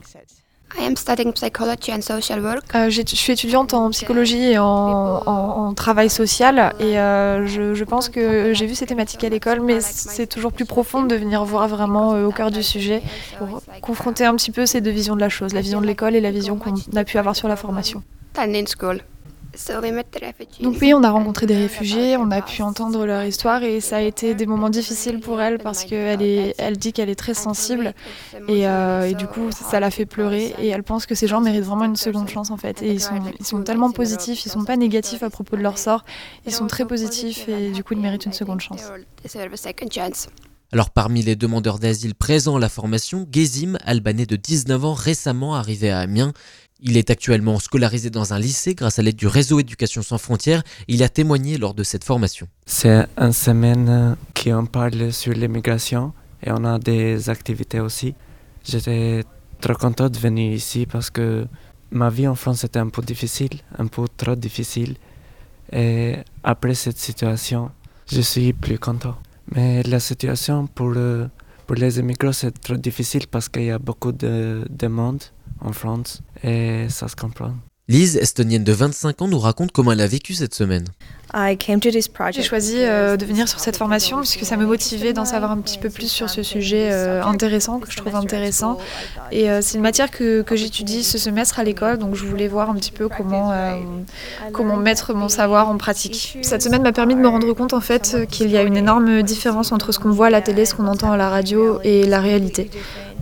Euh, 2.76 2.90
je 2.90 3.02
suis 3.06 3.34
étudiante 3.34 3.74
en 3.74 3.90
psychologie 3.92 4.52
et 4.52 4.58
en, 4.58 5.74
travail 5.76 6.10
social 6.10 6.74
et 6.80 7.00
euh, 7.00 7.46
je, 7.46 7.84
pense 7.84 8.10
que 8.10 8.54
j'ai 8.54 8.66
vu 8.66 8.76
ces 8.76 8.86
thématiques 8.86 9.24
à 9.24 9.30
l'école, 9.30 9.62
mais 9.62 9.82
c'est 9.82 10.28
toujours 10.28 10.52
plus 10.52 10.66
profond 10.66 11.04
de 11.04 11.16
venir 11.16 11.44
voir 11.44 11.68
vraiment 11.68 12.14
euh, 12.14 12.26
au 12.26 12.32
cœur 12.32 12.52
du 12.52 12.64
sujet 12.64 13.02
pour 13.38 13.62
confronter 13.82 14.26
un 14.26 14.36
petit 14.36 14.52
peu 14.52 14.66
ces 14.66 14.82
deux 14.82 14.92
visions 14.92 15.16
de 15.16 15.22
la 15.22 15.30
chose, 15.30 15.54
la 15.54 15.62
vision 15.62 15.82
de 15.82 15.86
l'école 15.86 16.16
et 16.16 16.22
la 16.22 16.32
vision 16.32 16.58
qu'on 16.58 16.74
a 16.96 17.04
pu 17.04 17.18
avoir 17.18 17.36
sur 17.36 17.48
la 17.48 17.56
formation. 17.56 18.04
Donc 20.62 20.78
oui, 20.82 20.94
on 20.94 21.04
a 21.04 21.12
rencontré 21.12 21.46
des 21.46 21.56
réfugiés, 21.56 22.18
on 22.18 22.32
a 22.32 22.42
pu 22.42 22.62
entendre 22.62 23.06
leur 23.06 23.24
histoire 23.24 23.64
et 23.64 23.80
ça 23.82 23.98
a 23.98 24.02
été 24.02 24.36
des 24.36 24.46
moments 24.46 24.70
difficiles 24.70 25.20
pour 25.20 25.42
elle 25.42 25.58
parce 25.60 25.84
qu'elle 25.84 26.22
elle 26.58 26.78
dit 26.78 26.94
qu'elle 26.94 27.10
est 27.10 27.16
très 27.16 27.34
sensible 27.34 27.94
et, 28.48 28.68
euh, 28.68 29.14
du 29.14 29.28
coup 29.28 29.50
ça 29.52 29.80
l'a 29.80 29.92
fait 29.92 30.06
pleurer 30.06 30.54
et 30.60 30.68
elle 30.68 30.84
pense 30.84 31.06
que 31.06 31.16
ces 31.16 31.28
gens 31.28 31.42
méritent 31.42 31.64
vraiment 31.64 31.86
une 31.86 31.96
seconde 31.96 32.30
chance 32.30 32.52
en 32.52 32.58
fait 32.58 32.82
et 32.82 32.92
ils 32.92 33.02
sont, 33.02 33.20
ils 33.40 33.46
sont 33.46 33.64
tellement 33.64 33.92
positifs, 33.92 34.46
ils 34.46 34.50
sont 34.50 34.66
pas 34.66 34.78
négatifs 34.78 35.24
à 35.24 35.30
propos 35.30 35.56
de 35.56 35.62
leur 35.62 35.78
sort, 35.78 36.04
ils 36.46 36.54
sont 36.54 36.68
très 36.68 36.86
positifs 36.86 37.48
et 37.48 37.72
du 37.72 37.84
coup 37.84 37.94
ils 37.94 38.02
méritent 38.02 38.26
une 38.26 38.34
seconde 38.34 38.62
chance. 38.62 38.84
Alors 40.72 40.90
parmi 40.90 41.22
les 41.22 41.36
demandeurs 41.36 41.80
d'asile 41.80 42.16
présents 42.16 42.58
à 42.58 42.60
la 42.60 42.70
formation, 42.70 43.28
Gezim, 43.32 43.78
albanais 43.86 44.26
de 44.26 44.36
19 44.36 44.84
ans 44.84 44.94
récemment 44.94 45.56
arrivé 45.56 45.92
à 45.92 46.00
Amiens, 46.00 46.34
il 46.82 46.98
est 46.98 47.10
actuellement 47.10 47.60
scolarisé 47.60 48.10
dans 48.10 48.34
un 48.34 48.40
lycée 48.40 48.76
grâce 48.76 49.00
à 49.00 49.02
l'aide 49.02 49.16
du 49.16 49.28
réseau 49.28 49.60
Éducation 49.60 50.02
sans 50.02 50.18
frontières. 50.18 50.64
Il 50.88 51.04
a 51.04 51.10
témoigné 51.10 51.58
lors 51.58 51.74
de 51.74 51.84
cette 51.84 52.04
formation. 52.04 52.48
C'est 52.66 53.08
une 53.18 53.32
semaine 53.32 54.16
qui 54.34 54.52
en 54.52 54.66
parle 54.66 55.12
sur 55.14 55.34
l'immigration 55.34 56.14
et 56.44 56.52
on 56.52 56.64
a 56.66 56.78
des 56.78 57.30
activités 57.30 57.80
aussi. 57.80 58.14
J'étais 58.64 59.24
très 59.62 59.76
content 59.76 60.10
de 60.10 60.18
venir 60.18 60.52
ici 60.52 60.86
parce 60.86 61.10
que 61.10 61.48
ma 61.92 62.10
vie 62.10 62.28
en 62.28 62.36
France 62.36 62.64
était 62.64 62.80
un 62.80 62.90
peu 62.90 63.02
difficile, 63.02 63.62
un 63.78 63.88
peu 63.88 64.06
trop 64.18 64.36
difficile. 64.36 64.96
Et 65.72 66.18
après 66.44 66.76
cette 66.76 67.00
situation, 67.00 67.72
je 68.12 68.22
suis 68.22 68.54
plus 68.54 68.78
content. 68.78 69.16
Mais 69.54 69.82
la 69.84 70.00
situation 70.00 70.68
pour, 70.68 70.94
pour 71.66 71.76
les 71.76 72.00
immigrants, 72.00 72.34
c'est 72.34 72.60
trop 72.60 72.76
difficile 72.76 73.28
parce 73.28 73.48
qu'il 73.48 73.64
y 73.64 73.72
a 73.72 73.80
beaucoup 73.80 74.12
de 74.12 74.66
demandes 74.70 75.24
en 75.60 75.74
France 75.74 76.22
et 76.44 76.88
ça 76.90 77.08
se 77.08 77.16
comprend. 77.16 77.54
Lise, 77.88 78.18
estonienne 78.18 78.64
de 78.64 78.74
25 78.74 79.22
ans, 79.22 79.28
nous 79.28 79.38
raconte 79.38 79.72
comment 79.72 79.92
elle 79.92 80.02
a 80.02 80.08
vécu 80.08 80.34
cette 80.34 80.56
semaine. 80.56 80.86
J'ai 82.32 82.42
choisi 82.42 82.78
euh, 82.80 83.16
de 83.16 83.26
venir 83.26 83.48
sur 83.48 83.60
cette 83.60 83.78
formation 83.78 84.22
puisque 84.22 84.44
ça 84.44 84.58
me 84.58 84.66
motivait 84.66 85.14
d'en 85.14 85.26
savoir 85.26 85.52
un 85.52 85.58
petit 85.60 85.78
peu 85.78 85.92
plus 85.92 86.08
sur 86.08 86.28
ce 86.28 86.42
sujet 86.42 86.90
euh, 86.92 87.24
intéressant, 87.24 87.80
que 87.80 87.92
je 87.92 87.98
trouve 87.98 88.16
intéressant. 88.16 88.80
Et 89.32 89.52
euh, 89.52 89.60
c'est 89.62 89.76
une 89.76 89.84
matière 89.84 90.10
que, 90.10 90.42
que 90.42 90.56
j'étudie 90.56 91.04
ce 91.04 91.20
semestre 91.20 91.60
à 91.60 91.64
l'école, 91.64 92.00
donc 92.00 92.16
je 92.16 92.26
voulais 92.26 92.48
voir 92.48 92.72
un 92.72 92.76
petit 92.76 92.92
peu 92.92 93.08
comment, 93.08 93.54
comment 94.52 94.78
mettre 94.78 95.14
mon 95.14 95.30
savoir 95.30 95.70
en 95.70 95.78
pratique. 95.78 96.40
Cette 96.42 96.64
semaine 96.64 96.82
m'a 96.82 96.94
permis 96.94 97.14
de 97.14 97.20
me 97.20 97.28
rendre 97.28 97.54
compte 97.54 97.74
en 97.74 97.82
fait 97.82 98.18
qu'il 98.32 98.50
y 98.50 98.58
a 98.58 98.64
une 98.64 98.78
énorme 98.78 99.22
différence 99.22 99.72
entre 99.72 99.92
ce 99.92 100.00
qu'on 100.00 100.12
voit 100.12 100.28
à 100.28 100.32
la 100.32 100.42
télé, 100.42 100.66
ce 100.66 100.74
qu'on 100.74 100.88
entend 100.88 101.12
à 101.12 101.18
la 101.18 101.30
radio 101.30 101.80
et 101.84 102.08
la 102.08 102.20
réalité. 102.20 102.72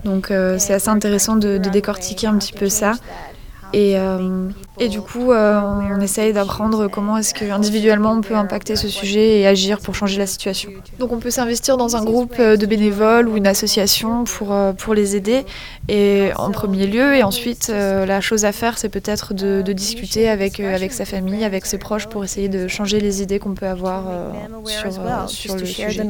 Donc 0.04 0.32
c'est 0.58 0.72
assez 0.72 0.88
intéressant 0.88 1.36
de, 1.36 1.58
de 1.58 1.68
décortiquer 1.68 2.28
un 2.28 2.38
petit 2.38 2.52
peu 2.52 2.70
ça. 2.70 2.92
Et, 3.74 3.98
euh, 3.98 4.50
et, 4.78 4.88
du 4.88 5.00
coup, 5.00 5.32
euh, 5.32 5.60
on 5.60 6.00
essaye 6.00 6.32
d'apprendre 6.32 6.86
comment 6.86 7.18
est-ce 7.18 7.34
qu'individuellement 7.34 8.12
on 8.12 8.20
peut 8.20 8.36
impacter 8.36 8.76
ce 8.76 8.88
sujet 8.88 9.40
et 9.40 9.46
agir 9.48 9.80
pour 9.80 9.96
changer 9.96 10.16
la 10.16 10.28
situation. 10.28 10.70
Donc 11.00 11.10
on 11.10 11.18
peut 11.18 11.32
s'investir 11.32 11.76
dans 11.76 11.96
un 11.96 12.04
groupe 12.04 12.36
euh, 12.38 12.56
de 12.56 12.66
bénévoles 12.66 13.28
ou 13.28 13.36
une 13.36 13.48
association 13.48 14.22
pour, 14.22 14.54
pour 14.78 14.94
les 14.94 15.16
aider, 15.16 15.44
et 15.88 16.30
en 16.36 16.52
premier 16.52 16.86
lieu. 16.86 17.16
Et 17.16 17.24
ensuite, 17.24 17.68
la 17.68 18.20
chose 18.20 18.44
à 18.44 18.52
faire, 18.52 18.78
c'est 18.78 18.88
peut-être 18.88 19.34
de, 19.34 19.60
de, 19.62 19.72
discuter 19.72 20.28
avec, 20.28 20.60
avec 20.60 20.92
sa 20.92 21.04
famille, 21.04 21.44
avec 21.44 21.66
ses 21.66 21.78
proches, 21.78 22.06
pour 22.06 22.22
essayer 22.22 22.48
de 22.48 22.68
changer 22.68 23.00
les 23.00 23.22
idées 23.22 23.40
qu'on 23.40 23.54
peut 23.54 23.66
avoir 23.66 24.04
sur, 24.66 25.28
sur 25.28 25.56
le 25.56 25.66
sujet. 25.66 26.06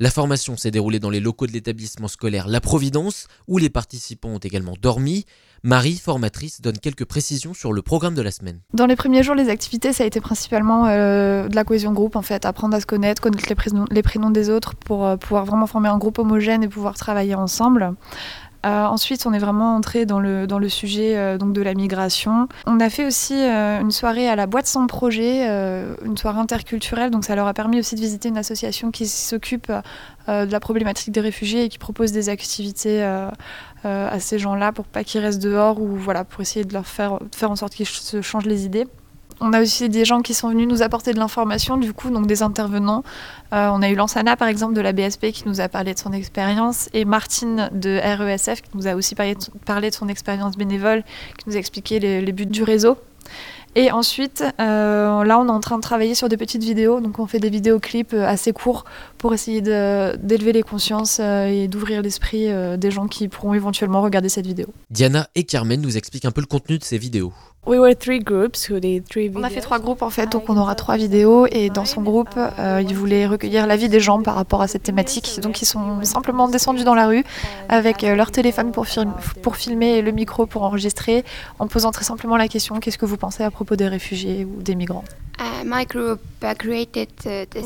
La 0.00 0.10
formation 0.10 0.56
s'est 0.56 0.72
déroulée 0.72 0.98
dans 0.98 1.10
les 1.10 1.20
locaux 1.20 1.46
de 1.46 1.52
l'établissement 1.52 2.08
scolaire 2.08 2.48
La 2.48 2.60
Providence, 2.60 3.28
où 3.46 3.58
les 3.58 3.70
participants 3.70 4.30
ont 4.30 4.38
également 4.38 4.74
dormi. 4.80 5.24
Marie, 5.66 5.96
formatrice, 5.96 6.60
donne 6.60 6.76
quelques 6.76 7.06
précisions 7.06 7.54
sur 7.54 7.72
le 7.72 7.80
programme 7.80 8.14
de 8.14 8.20
la 8.20 8.30
semaine. 8.30 8.60
Dans 8.74 8.84
les 8.84 8.96
premiers 8.96 9.22
jours, 9.22 9.34
les 9.34 9.48
activités, 9.48 9.94
ça 9.94 10.04
a 10.04 10.06
été 10.06 10.20
principalement 10.20 10.84
euh, 10.88 11.48
de 11.48 11.56
la 11.56 11.64
cohésion 11.64 11.94
groupe, 11.94 12.16
en 12.16 12.22
fait, 12.22 12.44
apprendre 12.44 12.76
à 12.76 12.80
se 12.80 12.86
connaître, 12.86 13.22
connaître 13.22 13.48
les 13.48 14.02
prénoms, 14.02 14.30
des 14.30 14.50
autres 14.50 14.74
pour 14.74 15.06
euh, 15.06 15.16
pouvoir 15.16 15.46
vraiment 15.46 15.66
former 15.66 15.88
un 15.88 15.96
groupe 15.96 16.18
homogène 16.18 16.62
et 16.62 16.68
pouvoir 16.68 16.96
travailler 16.96 17.34
ensemble. 17.34 17.94
Euh, 18.66 18.84
ensuite, 18.84 19.24
on 19.24 19.32
est 19.32 19.38
vraiment 19.38 19.74
entré 19.74 20.04
dans 20.04 20.20
le, 20.20 20.68
sujet 20.68 21.38
donc 21.38 21.54
de 21.54 21.62
la 21.62 21.72
migration. 21.72 22.46
On 22.66 22.78
a 22.80 22.90
fait 22.90 23.06
aussi 23.06 23.34
une 23.34 23.90
soirée 23.90 24.28
à 24.28 24.36
la 24.36 24.46
boîte 24.46 24.66
sans 24.66 24.86
projet, 24.86 25.46
une 26.04 26.16
soirée 26.16 26.40
interculturelle. 26.40 27.10
Donc, 27.10 27.24
ça 27.24 27.36
leur 27.36 27.46
a 27.46 27.54
permis 27.54 27.78
aussi 27.78 27.94
de 27.94 28.00
visiter 28.00 28.28
une 28.30 28.38
association 28.38 28.90
qui 28.90 29.06
s'occupe 29.06 29.70
de 30.28 30.50
la 30.50 30.60
problématique 30.60 31.12
des 31.12 31.20
réfugiés 31.20 31.64
et 31.64 31.68
qui 31.68 31.78
propose 31.78 32.12
des 32.12 32.30
activités 32.30 33.02
à 33.84 34.20
ces 34.20 34.38
gens-là 34.38 34.72
pour 34.72 34.86
pas 34.86 35.04
qu'ils 35.04 35.20
restent 35.20 35.42
dehors 35.42 35.80
ou 35.80 35.96
voilà, 35.96 36.24
pour 36.24 36.40
essayer 36.40 36.64
de 36.64 36.72
leur 36.72 36.86
faire, 36.86 37.18
faire 37.34 37.50
en 37.50 37.56
sorte 37.56 37.74
qu'ils 37.74 37.86
se 37.86 38.22
changent 38.22 38.46
les 38.46 38.64
idées. 38.64 38.86
On 39.40 39.52
a 39.52 39.60
aussi 39.60 39.88
des 39.88 40.04
gens 40.04 40.22
qui 40.22 40.32
sont 40.32 40.48
venus 40.48 40.68
nous 40.68 40.82
apporter 40.82 41.12
de 41.12 41.18
l'information, 41.18 41.76
du 41.76 41.92
coup, 41.92 42.10
donc 42.10 42.26
des 42.26 42.42
intervenants. 42.42 43.02
Euh, 43.52 43.68
on 43.72 43.82
a 43.82 43.88
eu 43.88 43.94
Lansana, 43.94 44.36
par 44.36 44.48
exemple, 44.48 44.74
de 44.74 44.80
la 44.80 44.92
BSP, 44.92 45.32
qui 45.32 45.42
nous 45.46 45.60
a 45.60 45.68
parlé 45.68 45.92
de 45.92 45.98
son 45.98 46.12
expérience, 46.12 46.88
et 46.92 47.04
Martine 47.04 47.68
de 47.72 47.98
RESF, 48.02 48.62
qui 48.62 48.70
nous 48.74 48.86
a 48.86 48.94
aussi 48.94 49.14
parlé 49.14 49.34
de 49.90 49.94
son, 49.94 50.08
expérience 50.08 50.56
bénévole, 50.56 51.02
qui 51.36 51.48
nous 51.48 51.56
a 51.56 51.58
expliqué 51.58 51.98
les 51.98 52.32
buts 52.32 52.46
du 52.46 52.62
réseau. 52.62 52.96
Et 53.76 53.90
ensuite, 53.90 54.44
euh, 54.60 55.24
là, 55.24 55.38
on 55.38 55.46
est 55.46 55.50
en 55.50 55.60
train 55.60 55.76
de 55.76 55.82
travailler 55.82 56.14
sur 56.14 56.28
des 56.28 56.36
petites 56.36 56.62
vidéos. 56.62 57.00
Donc, 57.00 57.18
on 57.18 57.26
fait 57.26 57.40
des 57.40 57.50
vidéoclips 57.50 58.14
euh, 58.14 58.26
assez 58.26 58.52
courts 58.52 58.84
pour 59.18 59.34
essayer 59.34 59.60
d'élever 59.60 60.52
les 60.52 60.62
consciences 60.62 61.18
euh, 61.20 61.46
et 61.46 61.66
d'ouvrir 61.66 62.02
l'esprit 62.02 62.48
des 62.78 62.90
gens 62.90 63.08
qui 63.08 63.28
pourront 63.28 63.54
éventuellement 63.54 64.02
regarder 64.02 64.28
cette 64.28 64.46
vidéo. 64.46 64.66
Diana 64.90 65.28
et 65.34 65.44
Carmen 65.44 65.80
nous 65.80 65.96
expliquent 65.96 66.24
un 66.24 66.30
peu 66.30 66.40
le 66.40 66.46
contenu 66.46 66.78
de 66.78 66.84
ces 66.84 66.98
vidéos. 66.98 67.32
On 69.40 69.42
a 69.44 69.48
fait 69.50 69.60
trois 69.62 69.78
groupes 69.78 70.02
en 70.02 70.10
fait, 70.10 70.30
donc 70.30 70.44
on 70.48 70.56
aura 70.56 70.74
trois 70.74 70.96
vidéos. 70.96 71.46
et 71.50 71.70
dans 71.70 71.84
son 71.86 72.02
groupe, 72.02 72.28
euh, 72.36 72.82
ils 72.86 72.94
voulaient 72.94 73.26
recueillir 73.26 73.66
l'avis 73.66 73.88
des 73.88 74.00
gens 74.00 74.20
par 74.22 74.34
rapport 74.34 74.60
à 74.62 74.68
cette 74.68 74.82
thématique. 74.82 75.40
Donc 75.40 75.62
ils 75.62 75.66
sont 75.66 76.02
simplement 76.04 76.48
descendus 76.48 76.84
dans 76.84 76.94
la 76.94 77.06
rue 77.06 77.24
avec 77.68 78.04
euh, 78.04 78.14
leur 78.16 78.30
téléphone 78.30 78.70
pour, 78.72 78.86
film- 78.86 79.14
pour 79.42 79.56
filmer 79.56 79.92
et 79.98 80.02
le 80.02 80.10
micro 80.12 80.46
pour 80.46 80.62
enregistrer, 80.62 81.24
en 81.58 81.66
posant 81.66 81.90
très 81.90 82.04
simplement 82.04 82.36
la 82.36 82.48
question 82.48 82.80
qu'est-ce 82.80 82.98
que 82.98 83.06
vous 83.06 83.16
pensez 83.16 83.42
à 83.42 83.50
propos 83.50 83.76
des 83.76 83.88
réfugiés 83.88 84.44
ou 84.44 84.62
des 84.62 84.74
migrants? 84.74 85.04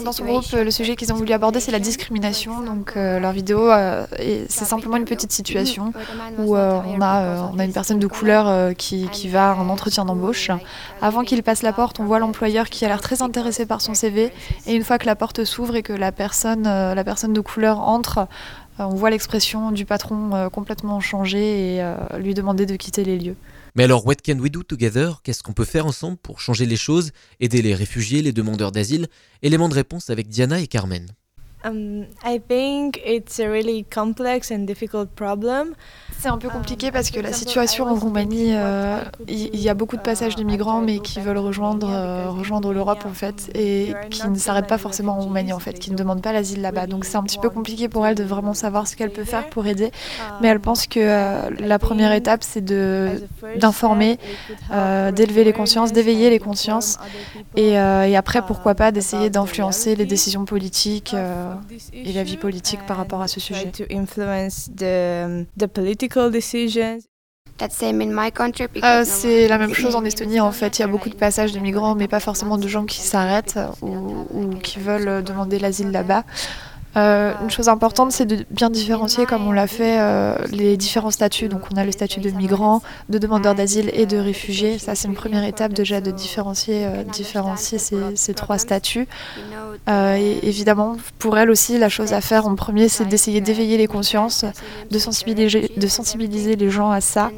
Dans 0.04 0.12
son 0.12 0.24
groupe, 0.24 0.44
euh, 0.54 0.64
le 0.64 0.70
sujet 0.70 0.96
qu'ils 0.96 1.12
ont 1.12 1.16
voulu 1.16 1.32
aborder, 1.32 1.60
c'est 1.60 1.72
la 1.72 1.80
discrimination. 1.80 2.60
Donc 2.62 2.92
euh, 2.96 3.18
leur 3.20 3.32
vidéo, 3.32 3.70
euh, 3.70 4.06
c'est 4.48 4.64
simplement 4.64 4.96
une 4.96 5.04
petite 5.04 5.32
situation 5.32 5.92
où 6.38 6.56
euh, 6.56 6.80
on, 6.86 7.00
a, 7.02 7.20
euh, 7.22 7.40
on 7.52 7.58
a 7.58 7.64
une 7.64 7.72
personne 7.72 7.98
de 7.98 8.06
couleur 8.06 8.48
euh, 8.48 8.72
qui, 8.72 9.08
qui 9.10 9.28
va 9.28 9.50
à 9.50 9.54
un 9.54 9.68
entretien 9.68 9.87
d'embauche. 9.96 10.50
Avant 11.02 11.24
qu'il 11.24 11.42
passe 11.42 11.62
la 11.62 11.72
porte, 11.72 12.00
on 12.00 12.04
voit 12.04 12.18
l'employeur 12.18 12.68
qui 12.68 12.84
a 12.84 12.88
l'air 12.88 13.00
très 13.00 13.22
intéressé 13.22 13.66
par 13.66 13.80
son 13.80 13.94
CV. 13.94 14.32
Et 14.66 14.74
une 14.74 14.84
fois 14.84 14.98
que 14.98 15.06
la 15.06 15.16
porte 15.16 15.44
s'ouvre 15.44 15.76
et 15.76 15.82
que 15.82 15.92
la 15.92 16.12
personne, 16.12 16.66
euh, 16.66 16.94
la 16.94 17.04
personne 17.04 17.32
de 17.32 17.40
couleur 17.40 17.80
entre, 17.80 18.18
euh, 18.18 18.84
on 18.84 18.94
voit 18.94 19.10
l'expression 19.10 19.72
du 19.72 19.84
patron 19.84 20.34
euh, 20.34 20.48
complètement 20.48 21.00
changer 21.00 21.76
et 21.76 21.94
lui 22.18 22.34
demander 22.34 22.66
de 22.66 22.76
quitter 22.76 23.04
les 23.04 23.18
lieux. 23.18 23.36
Mais 23.74 23.84
alors, 23.84 24.06
what 24.06 24.16
can 24.24 24.38
we 24.38 24.50
do 24.50 24.62
together? 24.62 25.20
Qu'est-ce 25.22 25.42
qu'on 25.42 25.52
peut 25.52 25.64
faire 25.64 25.86
ensemble 25.86 26.16
pour 26.16 26.40
changer 26.40 26.66
les 26.66 26.76
choses, 26.76 27.12
aider 27.38 27.62
les 27.62 27.74
réfugiés, 27.74 28.22
les 28.22 28.32
demandeurs 28.32 28.72
d'asile? 28.72 29.06
Élément 29.42 29.68
de 29.68 29.74
réponse 29.74 30.10
avec 30.10 30.28
Diana 30.28 30.60
et 30.60 30.66
Carmen. 30.66 31.06
Um, 31.64 32.06
I 32.24 32.38
think 32.38 33.00
it's 33.04 33.40
a 33.40 33.48
really 33.48 33.84
complex 33.92 34.52
and 34.52 34.60
difficult 34.60 35.08
problem. 35.16 35.74
C'est 36.16 36.28
un 36.28 36.38
peu 36.38 36.48
compliqué 36.48 36.90
parce 36.92 37.10
que 37.10 37.20
la 37.20 37.32
situation 37.32 37.86
en 37.86 37.94
Roumanie, 37.94 38.50
euh, 38.52 38.98
il 39.28 39.60
y, 39.60 39.68
a 39.68 39.74
beaucoup 39.74 39.96
de 39.96 40.02
passages 40.02 40.34
de 40.34 40.42
migrants 40.42 40.80
mais 40.80 40.98
qui 40.98 41.20
veulent 41.20 41.38
rejoindre, 41.38 41.88
euh, 41.88 42.28
rejoindre 42.30 42.72
l'Europe 42.72 43.04
en 43.06 43.12
fait 43.12 43.50
et 43.54 43.94
qui 44.10 44.28
ne 44.28 44.36
s'arrêtent 44.36 44.66
pas 44.66 44.78
forcément 44.78 45.12
en 45.12 45.20
Roumanie 45.20 45.52
en 45.52 45.60
fait, 45.60 45.78
qui 45.78 45.92
ne 45.92 45.96
demandent 45.96 46.22
pas 46.22 46.32
l'asile 46.32 46.60
là-bas. 46.60 46.86
Donc 46.86 47.04
c'est 47.04 47.16
un 47.16 47.22
petit 47.22 47.38
peu 47.38 47.50
compliqué 47.50 47.88
pour 47.88 48.06
elle 48.06 48.16
de 48.16 48.24
vraiment 48.24 48.54
savoir 48.54 48.88
ce 48.88 48.96
qu'elle 48.96 49.10
peut 49.10 49.24
faire 49.24 49.48
pour 49.48 49.66
aider. 49.66 49.90
Mais 50.40 50.48
elle 50.48 50.60
pense 50.60 50.86
que 50.86 51.00
euh, 51.00 51.50
la 51.58 51.78
première 51.78 52.12
étape 52.12 52.42
c'est 52.42 52.64
d'informer, 52.64 54.18
d'élever 55.12 55.44
les 55.44 55.52
consciences, 55.52 55.92
d'éveiller 55.92 56.30
les 56.30 56.40
consciences 56.40 56.98
et, 57.56 57.72
et 57.72 58.16
après 58.16 58.42
pourquoi 58.42 58.74
pas 58.74 58.90
d'essayer 58.92 59.30
d'influencer 59.30 59.94
les 59.94 60.06
décisions 60.06 60.44
politiques 60.44 61.14
et 61.92 62.12
la 62.12 62.22
vie 62.22 62.36
politique 62.36 62.80
par 62.86 62.96
rapport 62.96 63.22
à 63.22 63.28
ce 63.28 63.40
sujet. 63.40 63.70
To 63.72 63.84
influence 63.90 64.70
the, 64.76 65.46
the 65.58 65.66
political 65.66 66.30
decisions. 66.30 66.98
Euh, 68.84 69.02
c'est 69.04 69.48
la 69.48 69.58
même 69.58 69.74
chose 69.74 69.96
en 69.96 70.04
Estonie 70.04 70.38
en 70.38 70.52
fait. 70.52 70.78
Il 70.78 70.82
y 70.82 70.84
a 70.84 70.88
beaucoup 70.88 71.08
de 71.08 71.16
passages 71.16 71.52
de 71.52 71.58
migrants, 71.58 71.96
mais 71.96 72.06
pas 72.06 72.20
forcément 72.20 72.56
de 72.56 72.68
gens 72.68 72.84
qui 72.84 73.00
s'arrêtent 73.00 73.58
ou, 73.82 74.26
ou 74.32 74.54
qui 74.62 74.78
veulent 74.78 75.24
demander 75.24 75.58
l'asile 75.58 75.90
là-bas. 75.90 76.24
Euh, 76.96 77.32
une 77.42 77.50
chose 77.50 77.68
importante, 77.68 78.12
c'est 78.12 78.24
de 78.24 78.44
bien 78.50 78.70
différencier, 78.70 79.26
comme 79.26 79.46
on 79.46 79.52
l'a 79.52 79.66
fait, 79.66 80.00
euh, 80.00 80.34
les 80.50 80.76
différents 80.76 81.10
statuts. 81.10 81.48
Donc, 81.48 81.62
on 81.72 81.76
a 81.76 81.84
le 81.84 81.92
statut 81.92 82.20
de 82.20 82.30
migrant, 82.30 82.82
de 83.08 83.18
demandeur 83.18 83.54
d'asile 83.54 83.90
et 83.92 84.06
de 84.06 84.16
réfugié. 84.16 84.78
Ça, 84.78 84.94
c'est 84.94 85.08
une 85.08 85.14
première 85.14 85.44
étape 85.44 85.72
déjà 85.72 86.00
de 86.00 86.10
différencier, 86.10 86.86
euh, 86.86 87.04
différencier 87.04 87.78
ces, 87.78 88.16
ces 88.16 88.34
trois 88.34 88.58
statuts. 88.58 89.06
Euh, 89.88 90.16
et 90.16 90.40
évidemment, 90.42 90.96
pour 91.18 91.38
elle 91.38 91.50
aussi, 91.50 91.78
la 91.78 91.88
chose 91.88 92.12
à 92.12 92.20
faire 92.20 92.46
en 92.46 92.54
premier, 92.54 92.88
c'est 92.88 93.06
d'essayer 93.06 93.40
d'éveiller 93.40 93.76
les 93.76 93.86
consciences, 93.86 94.44
de 94.90 94.98
sensibiliser, 94.98 95.70
de 95.76 95.86
sensibiliser 95.86 96.56
les 96.56 96.70
gens 96.70 96.90
à 96.90 97.00
ça. 97.00 97.30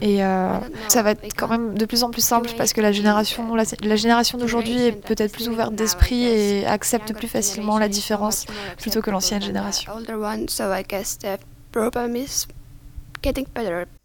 Et 0.00 0.24
euh, 0.24 0.58
ça 0.88 1.02
va 1.02 1.12
être 1.12 1.34
quand 1.36 1.48
même 1.48 1.76
de 1.76 1.84
plus 1.84 2.02
en 2.02 2.10
plus 2.10 2.22
simple 2.22 2.50
parce 2.56 2.72
que 2.72 2.80
la 2.80 2.92
génération, 2.92 3.54
la, 3.54 3.64
la 3.82 3.96
génération 3.96 4.38
d'aujourd'hui 4.38 4.78
est 4.86 4.92
peut-être 4.92 5.32
plus 5.32 5.48
ouverte 5.48 5.74
d'esprit 5.74 6.24
et 6.24 6.66
accepte 6.66 7.12
plus 7.14 7.28
facilement 7.28 7.78
la 7.78 7.88
différence 7.88 8.46
plutôt 8.78 9.02
que 9.02 9.10
l'ancienne 9.10 9.42
génération. 9.42 9.92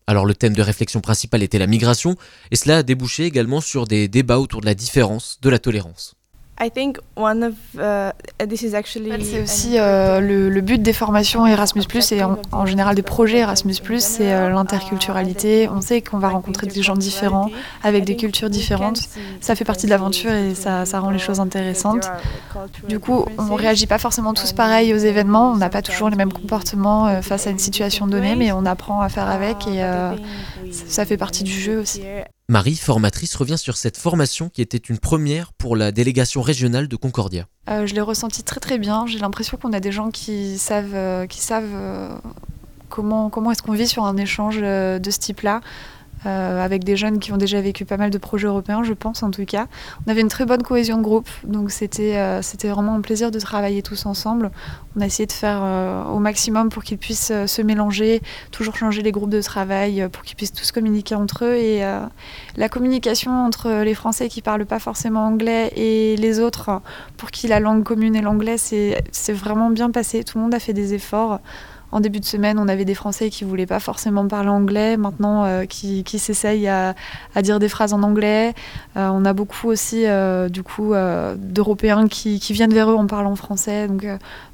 Alors 0.08 0.26
le 0.26 0.36
thème 0.36 0.54
de 0.54 0.62
réflexion 0.62 1.00
principal 1.00 1.44
était 1.44 1.60
la 1.60 1.68
migration, 1.68 2.16
et 2.52 2.56
cela 2.56 2.78
a 2.78 2.84
débouché 2.84 3.26
également 3.26 3.62
sur 3.62 3.88
des 3.88 4.08
débats 4.08 4.40
autour 4.40 4.60
de 4.60 4.66
la 4.66 4.74
différence, 4.74 5.40
de 5.42 5.50
la 5.50 5.60
tolérance. 5.60 6.16
I 6.62 6.70
think 6.70 7.00
one 7.16 7.44
of 7.44 7.54
uh, 7.80 8.12
this 8.48 8.62
is 8.62 8.76
actually. 8.76 9.12
C'est 9.26 9.42
aussi 9.42 9.80
euh, 9.80 10.20
le, 10.20 10.50
le 10.50 10.62
but 10.62 10.82
des 10.82 10.94
formations 10.94 11.48
Erasmus+, 11.48 11.84
et 12.12 12.24
en, 12.24 12.38
en 12.52 12.66
général 12.66 12.96
des 12.96 13.02
projets 13.02 13.40
Erasmus+, 13.40 13.76
c'est 14.00 14.32
euh, 14.32 14.50
l'interculturalité. 14.50 15.68
On 15.70 15.82
sait 15.82 16.02
qu'on 16.02 16.20
va 16.20 16.30
rencontrer 16.30 16.68
des 16.68 16.84
gens 16.84 16.96
différents, 16.96 17.50
avec 17.84 18.06
des 18.06 18.16
cultures 18.16 18.52
différentes. 18.52 19.10
Ça 19.42 19.56
fait 19.56 19.66
partie 19.66 19.88
de 19.88 19.92
l'aventure 19.92 20.32
et 20.32 20.54
ça, 20.54 20.86
ça 20.86 21.00
rend 21.00 21.10
les 21.10 21.20
choses 21.20 21.40
intéressantes. 21.40 22.10
Du 22.88 23.00
coup, 23.00 23.26
on 23.38 23.56
réagit 23.56 23.88
pas 23.88 23.98
forcément 23.98 24.34
tous 24.34 24.54
pareil 24.54 24.94
aux 24.94 24.98
événements, 24.98 25.52
on 25.52 25.58
n'a 25.58 25.70
pas 25.70 25.82
toujours 25.82 26.10
les 26.10 26.16
mêmes 26.16 26.34
comportements 26.34 27.08
euh, 27.08 27.22
face 27.22 27.48
à 27.48 27.50
une 27.50 27.60
situation 27.60 28.06
donnée, 28.06 28.36
mais 28.36 28.52
on 28.52 28.66
apprend 28.66 29.02
à 29.02 29.10
faire 29.10 29.28
avec 29.28 29.68
et 29.68 29.84
euh, 29.84 30.14
ça 30.72 31.06
fait 31.06 31.18
partie 31.18 31.44
du 31.44 31.52
jeu 31.52 31.80
aussi. 31.80 32.02
Marie, 32.54 32.76
formatrice, 32.76 33.34
revient 33.36 33.58
sur 33.58 33.78
cette 33.78 33.98
formation 33.98 34.48
qui 34.48 34.62
était 34.62 34.78
une 34.78 35.00
première 35.00 35.54
pour 35.54 35.76
la 35.76 35.92
délégation 35.92 36.44
régionale 36.44 36.88
de 36.88 36.96
Concordia. 36.96 37.48
Euh, 37.68 37.88
je 37.88 37.96
l'ai 37.96 38.02
ressenti 38.02 38.44
très 38.44 38.60
très 38.60 38.78
bien. 38.78 39.08
J'ai 39.08 39.18
l'impression 39.18 39.58
qu'on 39.58 39.74
a 39.74 39.80
des 39.80 39.92
gens 39.92 40.12
qui 40.12 40.60
savent, 40.60 40.94
euh, 40.94 41.26
euh, 41.50 42.10
comment, 42.90 43.32
comment 43.32 43.50
est-ce 43.50 43.64
qu'on 43.64 43.72
vit 43.72 43.88
sur 43.88 44.06
un 44.06 44.18
échange 44.18 44.60
de 44.60 45.10
ce 45.10 45.18
type-là. 45.18 45.62
Euh, 46.26 46.64
avec 46.64 46.84
des 46.84 46.96
jeunes 46.96 47.20
qui 47.20 47.32
ont 47.32 47.38
déjà 47.38 47.60
vécu 47.62 47.86
pas 47.86 47.98
mal 47.98 48.10
de 48.10 48.18
projets 48.18 48.48
européens, 48.48 48.84
je 48.84 48.94
pense 48.94 49.24
en 49.24 49.32
tout 49.32 49.46
cas. 49.46 49.68
On 50.06 50.12
avait 50.12 50.22
une 50.22 50.30
très 50.30 50.46
bonne 50.46 50.64
cohésion 50.64 50.98
de 50.98 51.04
groupe, 51.04 51.30
donc 51.44 51.72
c'était 51.72 52.18
euh, 52.18 52.42
vraiment 52.64 52.96
un 52.96 53.02
plaisir 53.02 53.32
de 53.32 53.40
travailler 53.40 53.82
tous 53.82 54.06
ensemble. 54.06 54.52
On 54.96 55.02
a 55.02 55.06
essayé 55.06 55.26
de 55.26 55.32
faire 55.32 55.60
euh, 55.62 56.04
au 56.06 56.20
maximum 56.20 56.70
pour 56.70 56.84
qu'ils 56.84 56.98
puissent 56.98 57.34
se 57.46 57.62
mélanger, 57.62 58.22
toujours 58.52 58.76
changer 58.76 59.02
les 59.02 59.12
groupes 59.12 59.30
de 59.30 59.42
travail, 59.42 60.08
pour 60.12 60.24
qu'ils 60.24 60.38
puissent 60.38 60.54
tous 60.54 60.72
communiquer 60.72 61.16
entre 61.16 61.46
eux. 61.46 61.56
Et 61.56 61.84
la 62.58 62.70
communication 62.70 63.46
entre 63.46 63.84
les 63.84 63.94
Français 63.94 64.30
qui 64.30 64.42
parlent 64.42 64.66
pas 64.66 64.80
forcément 64.80 65.26
anglais 65.26 65.72
et 65.76 66.16
les 66.18 66.40
autres, 66.40 66.82
pour 67.18 67.32
qui 67.32 67.48
la 67.48 67.60
langue 67.60 67.84
commune 67.84 68.16
est 68.16 68.22
l'anglais, 68.22 68.58
c'est 68.58 69.34
vraiment 69.34 69.70
bien 69.70 69.92
passé. 69.92 70.24
Tout 70.24 70.38
le 70.38 70.44
monde 70.44 70.54
a 70.54 70.60
fait 70.60 70.74
des 70.74 70.94
efforts. 70.94 71.40
En 71.94 72.00
début 72.00 72.20
de 72.20 72.26
semaine, 72.26 72.58
on 72.58 72.68
avait 72.68 72.86
des 72.86 72.96
Français 72.96 73.30
qui 73.30 73.44
voulaient 73.44 73.68
pas 73.68 73.80
forcément 73.80 74.28
parler 74.28 74.50
anglais, 74.50 74.98
maintenant 74.98 75.46
euh, 75.46 75.66
qui, 75.66 76.04
s'essayent 76.18 76.68
à, 76.68 76.96
dire 77.44 77.60
des 77.60 77.70
phrases 77.70 77.94
en 77.94 78.02
anglais. 78.02 78.56
Euh, 78.98 79.10
on 79.14 79.24
a 79.26 79.34
beaucoup 79.34 79.68
aussi, 79.68 80.08
euh, 80.08 80.50
du 80.50 80.64
coup, 80.64 80.94
d'Européens 81.38 82.08
qui, 82.08 82.40
viennent 82.50 82.74
vers 82.74 82.90
eux 82.90 82.96
en 82.96 83.06
parlant 83.06 83.36
français. 83.36 83.88
Donc, 83.88 84.08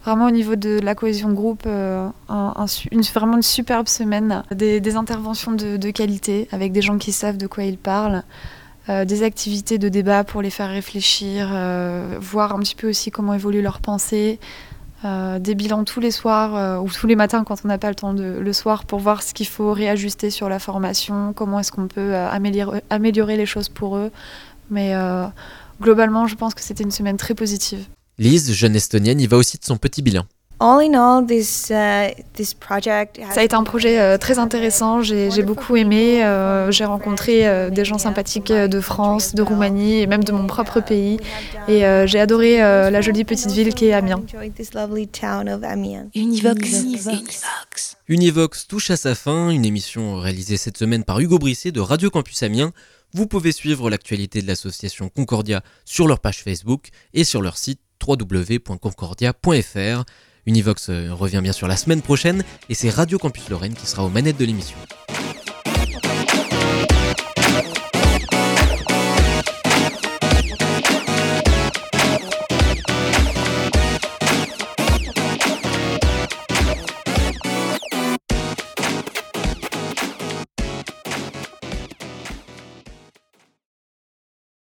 vraiment 0.03 0.25
au 0.25 0.31
niveau 0.31 0.57
de 0.57 0.81
la 0.83 0.95
cohésion 0.95 1.31
groupe, 1.31 1.65
une, 1.65 3.01
vraiment 3.13 3.37
une 3.37 3.41
superbe 3.41 3.87
semaine. 3.87 4.43
Des, 4.51 4.95
interventions 4.97 5.53
de, 5.53 5.91
qualité 5.91 6.49
avec 6.51 6.73
des 6.73 6.81
gens 6.81 6.97
qui 6.97 7.13
savent 7.13 7.37
de 7.37 7.47
quoi 7.47 7.63
ils 7.63 7.77
parlent. 7.77 8.23
Des 8.89 9.23
activités 9.23 9.77
de 9.77 9.87
débat 9.87 10.25
pour 10.25 10.41
les 10.41 10.49
faire 10.49 10.69
réfléchir, 10.69 11.47
voir 12.19 12.53
un 12.53 12.59
petit 12.59 12.75
peu 12.75 12.89
aussi 12.89 13.11
comment 13.11 13.33
évolue 13.33 13.61
leur 13.61 13.79
pensée. 15.01 15.39
des 15.39 15.55
bilans 15.55 15.83
tous 15.83 15.99
les 15.99 16.11
soirs 16.11 16.83
ou 16.83 16.89
tous 16.89 17.07
les 17.07 17.15
matins 17.15 17.43
quand 17.43 17.57
on 17.63 17.67
n'a 17.67 17.77
pas 17.77 17.89
le 17.89 17.95
temps 17.95 18.13
de, 18.13 18.23
le 18.39 18.53
soir 18.53 18.85
pour 18.85 18.99
voir 18.99 19.23
ce 19.23 19.33
qu'il 19.33 19.47
faut 19.47 19.73
réajuster 19.73 20.29
sur 20.29 20.49
la 20.49 20.59
formation, 20.59 21.33
comment 21.33 21.59
est-ce 21.59 21.71
qu'on 21.71 21.87
peut 21.87 22.15
améliorer, 22.15 22.81
améliorer, 22.89 23.37
les 23.37 23.45
choses 23.45 23.69
pour 23.69 23.97
eux. 23.97 24.11
Mais 24.69 24.93
globalement, 25.81 26.27
je 26.27 26.35
pense 26.35 26.53
que 26.53 26.61
c'était 26.61 26.83
une 26.83 26.91
semaine 26.91 27.17
très 27.17 27.33
positive. 27.33 27.85
Lise, 28.17 28.51
jeune 28.51 28.75
estonienne, 28.75 29.21
y 29.21 29.27
va 29.27 29.37
aussi 29.37 29.57
de 29.57 29.63
son 29.63 29.77
petit 29.77 30.01
bilan. 30.01 30.25
All 30.61 30.81
in 30.81 30.93
all, 30.93 31.25
this, 31.25 31.71
uh, 31.71 32.13
this 32.33 32.53
project 32.53 33.17
Ça 33.33 33.39
a 33.39 33.43
été 33.43 33.55
un 33.55 33.63
projet 33.63 33.97
euh, 33.97 34.17
très 34.17 34.39
intéressant, 34.39 35.01
j'ai 35.01 35.41
beaucoup 35.43 35.77
aimé. 35.77 36.21
Euh, 36.25 36.69
j'ai 36.69 36.83
rencontré 36.83 37.47
euh, 37.47 37.69
des 37.69 37.85
gens 37.85 37.97
sympathiques 37.97 38.51
de 38.51 38.81
France, 38.81 39.33
de 39.33 39.41
Roumanie 39.41 39.99
et 39.99 40.07
même 40.07 40.25
de 40.25 40.33
mon 40.33 40.47
propre 40.47 40.81
pays. 40.81 41.17
Et 41.69 41.83
j'ai 42.05 42.19
adoré 42.19 42.57
la 42.57 43.01
jolie 43.01 43.23
petite 43.23 43.51
ville 43.51 43.73
qui 43.73 43.85
est 43.85 43.93
Amiens. 43.93 44.21
Univox. 46.13 46.81
Univox. 46.81 47.41
Univox 48.09 48.67
touche 48.67 48.91
à 48.91 48.97
sa 48.97 49.15
fin, 49.15 49.49
une 49.51 49.65
émission 49.65 50.17
réalisée 50.17 50.57
cette 50.57 50.77
semaine 50.77 51.05
par 51.05 51.19
Hugo 51.19 51.39
Brisset 51.39 51.71
de 51.71 51.79
Radio 51.79 52.09
Campus 52.09 52.43
Amiens. 52.43 52.73
Vous 53.13 53.27
pouvez 53.27 53.53
suivre 53.53 53.89
l'actualité 53.89 54.41
de 54.41 54.47
l'association 54.47 55.09
Concordia 55.09 55.61
sur 55.85 56.07
leur 56.07 56.19
page 56.19 56.43
Facebook 56.43 56.89
et 57.13 57.23
sur 57.23 57.41
leur 57.41 57.57
site 57.57 57.79
www.concordia.fr. 58.05 60.03
Univox 60.49 60.89
euh, 60.89 61.13
revient 61.13 61.41
bien 61.43 61.53
sûr 61.53 61.67
la 61.67 61.77
semaine 61.77 62.01
prochaine 62.01 62.43
et 62.69 62.73
c'est 62.73 62.89
Radio 62.89 63.19
Campus 63.19 63.49
Lorraine 63.49 63.75
qui 63.75 63.85
sera 63.85 64.03
aux 64.03 64.09
manettes 64.09 64.39
de 64.39 64.45
l'émission. 64.45 64.77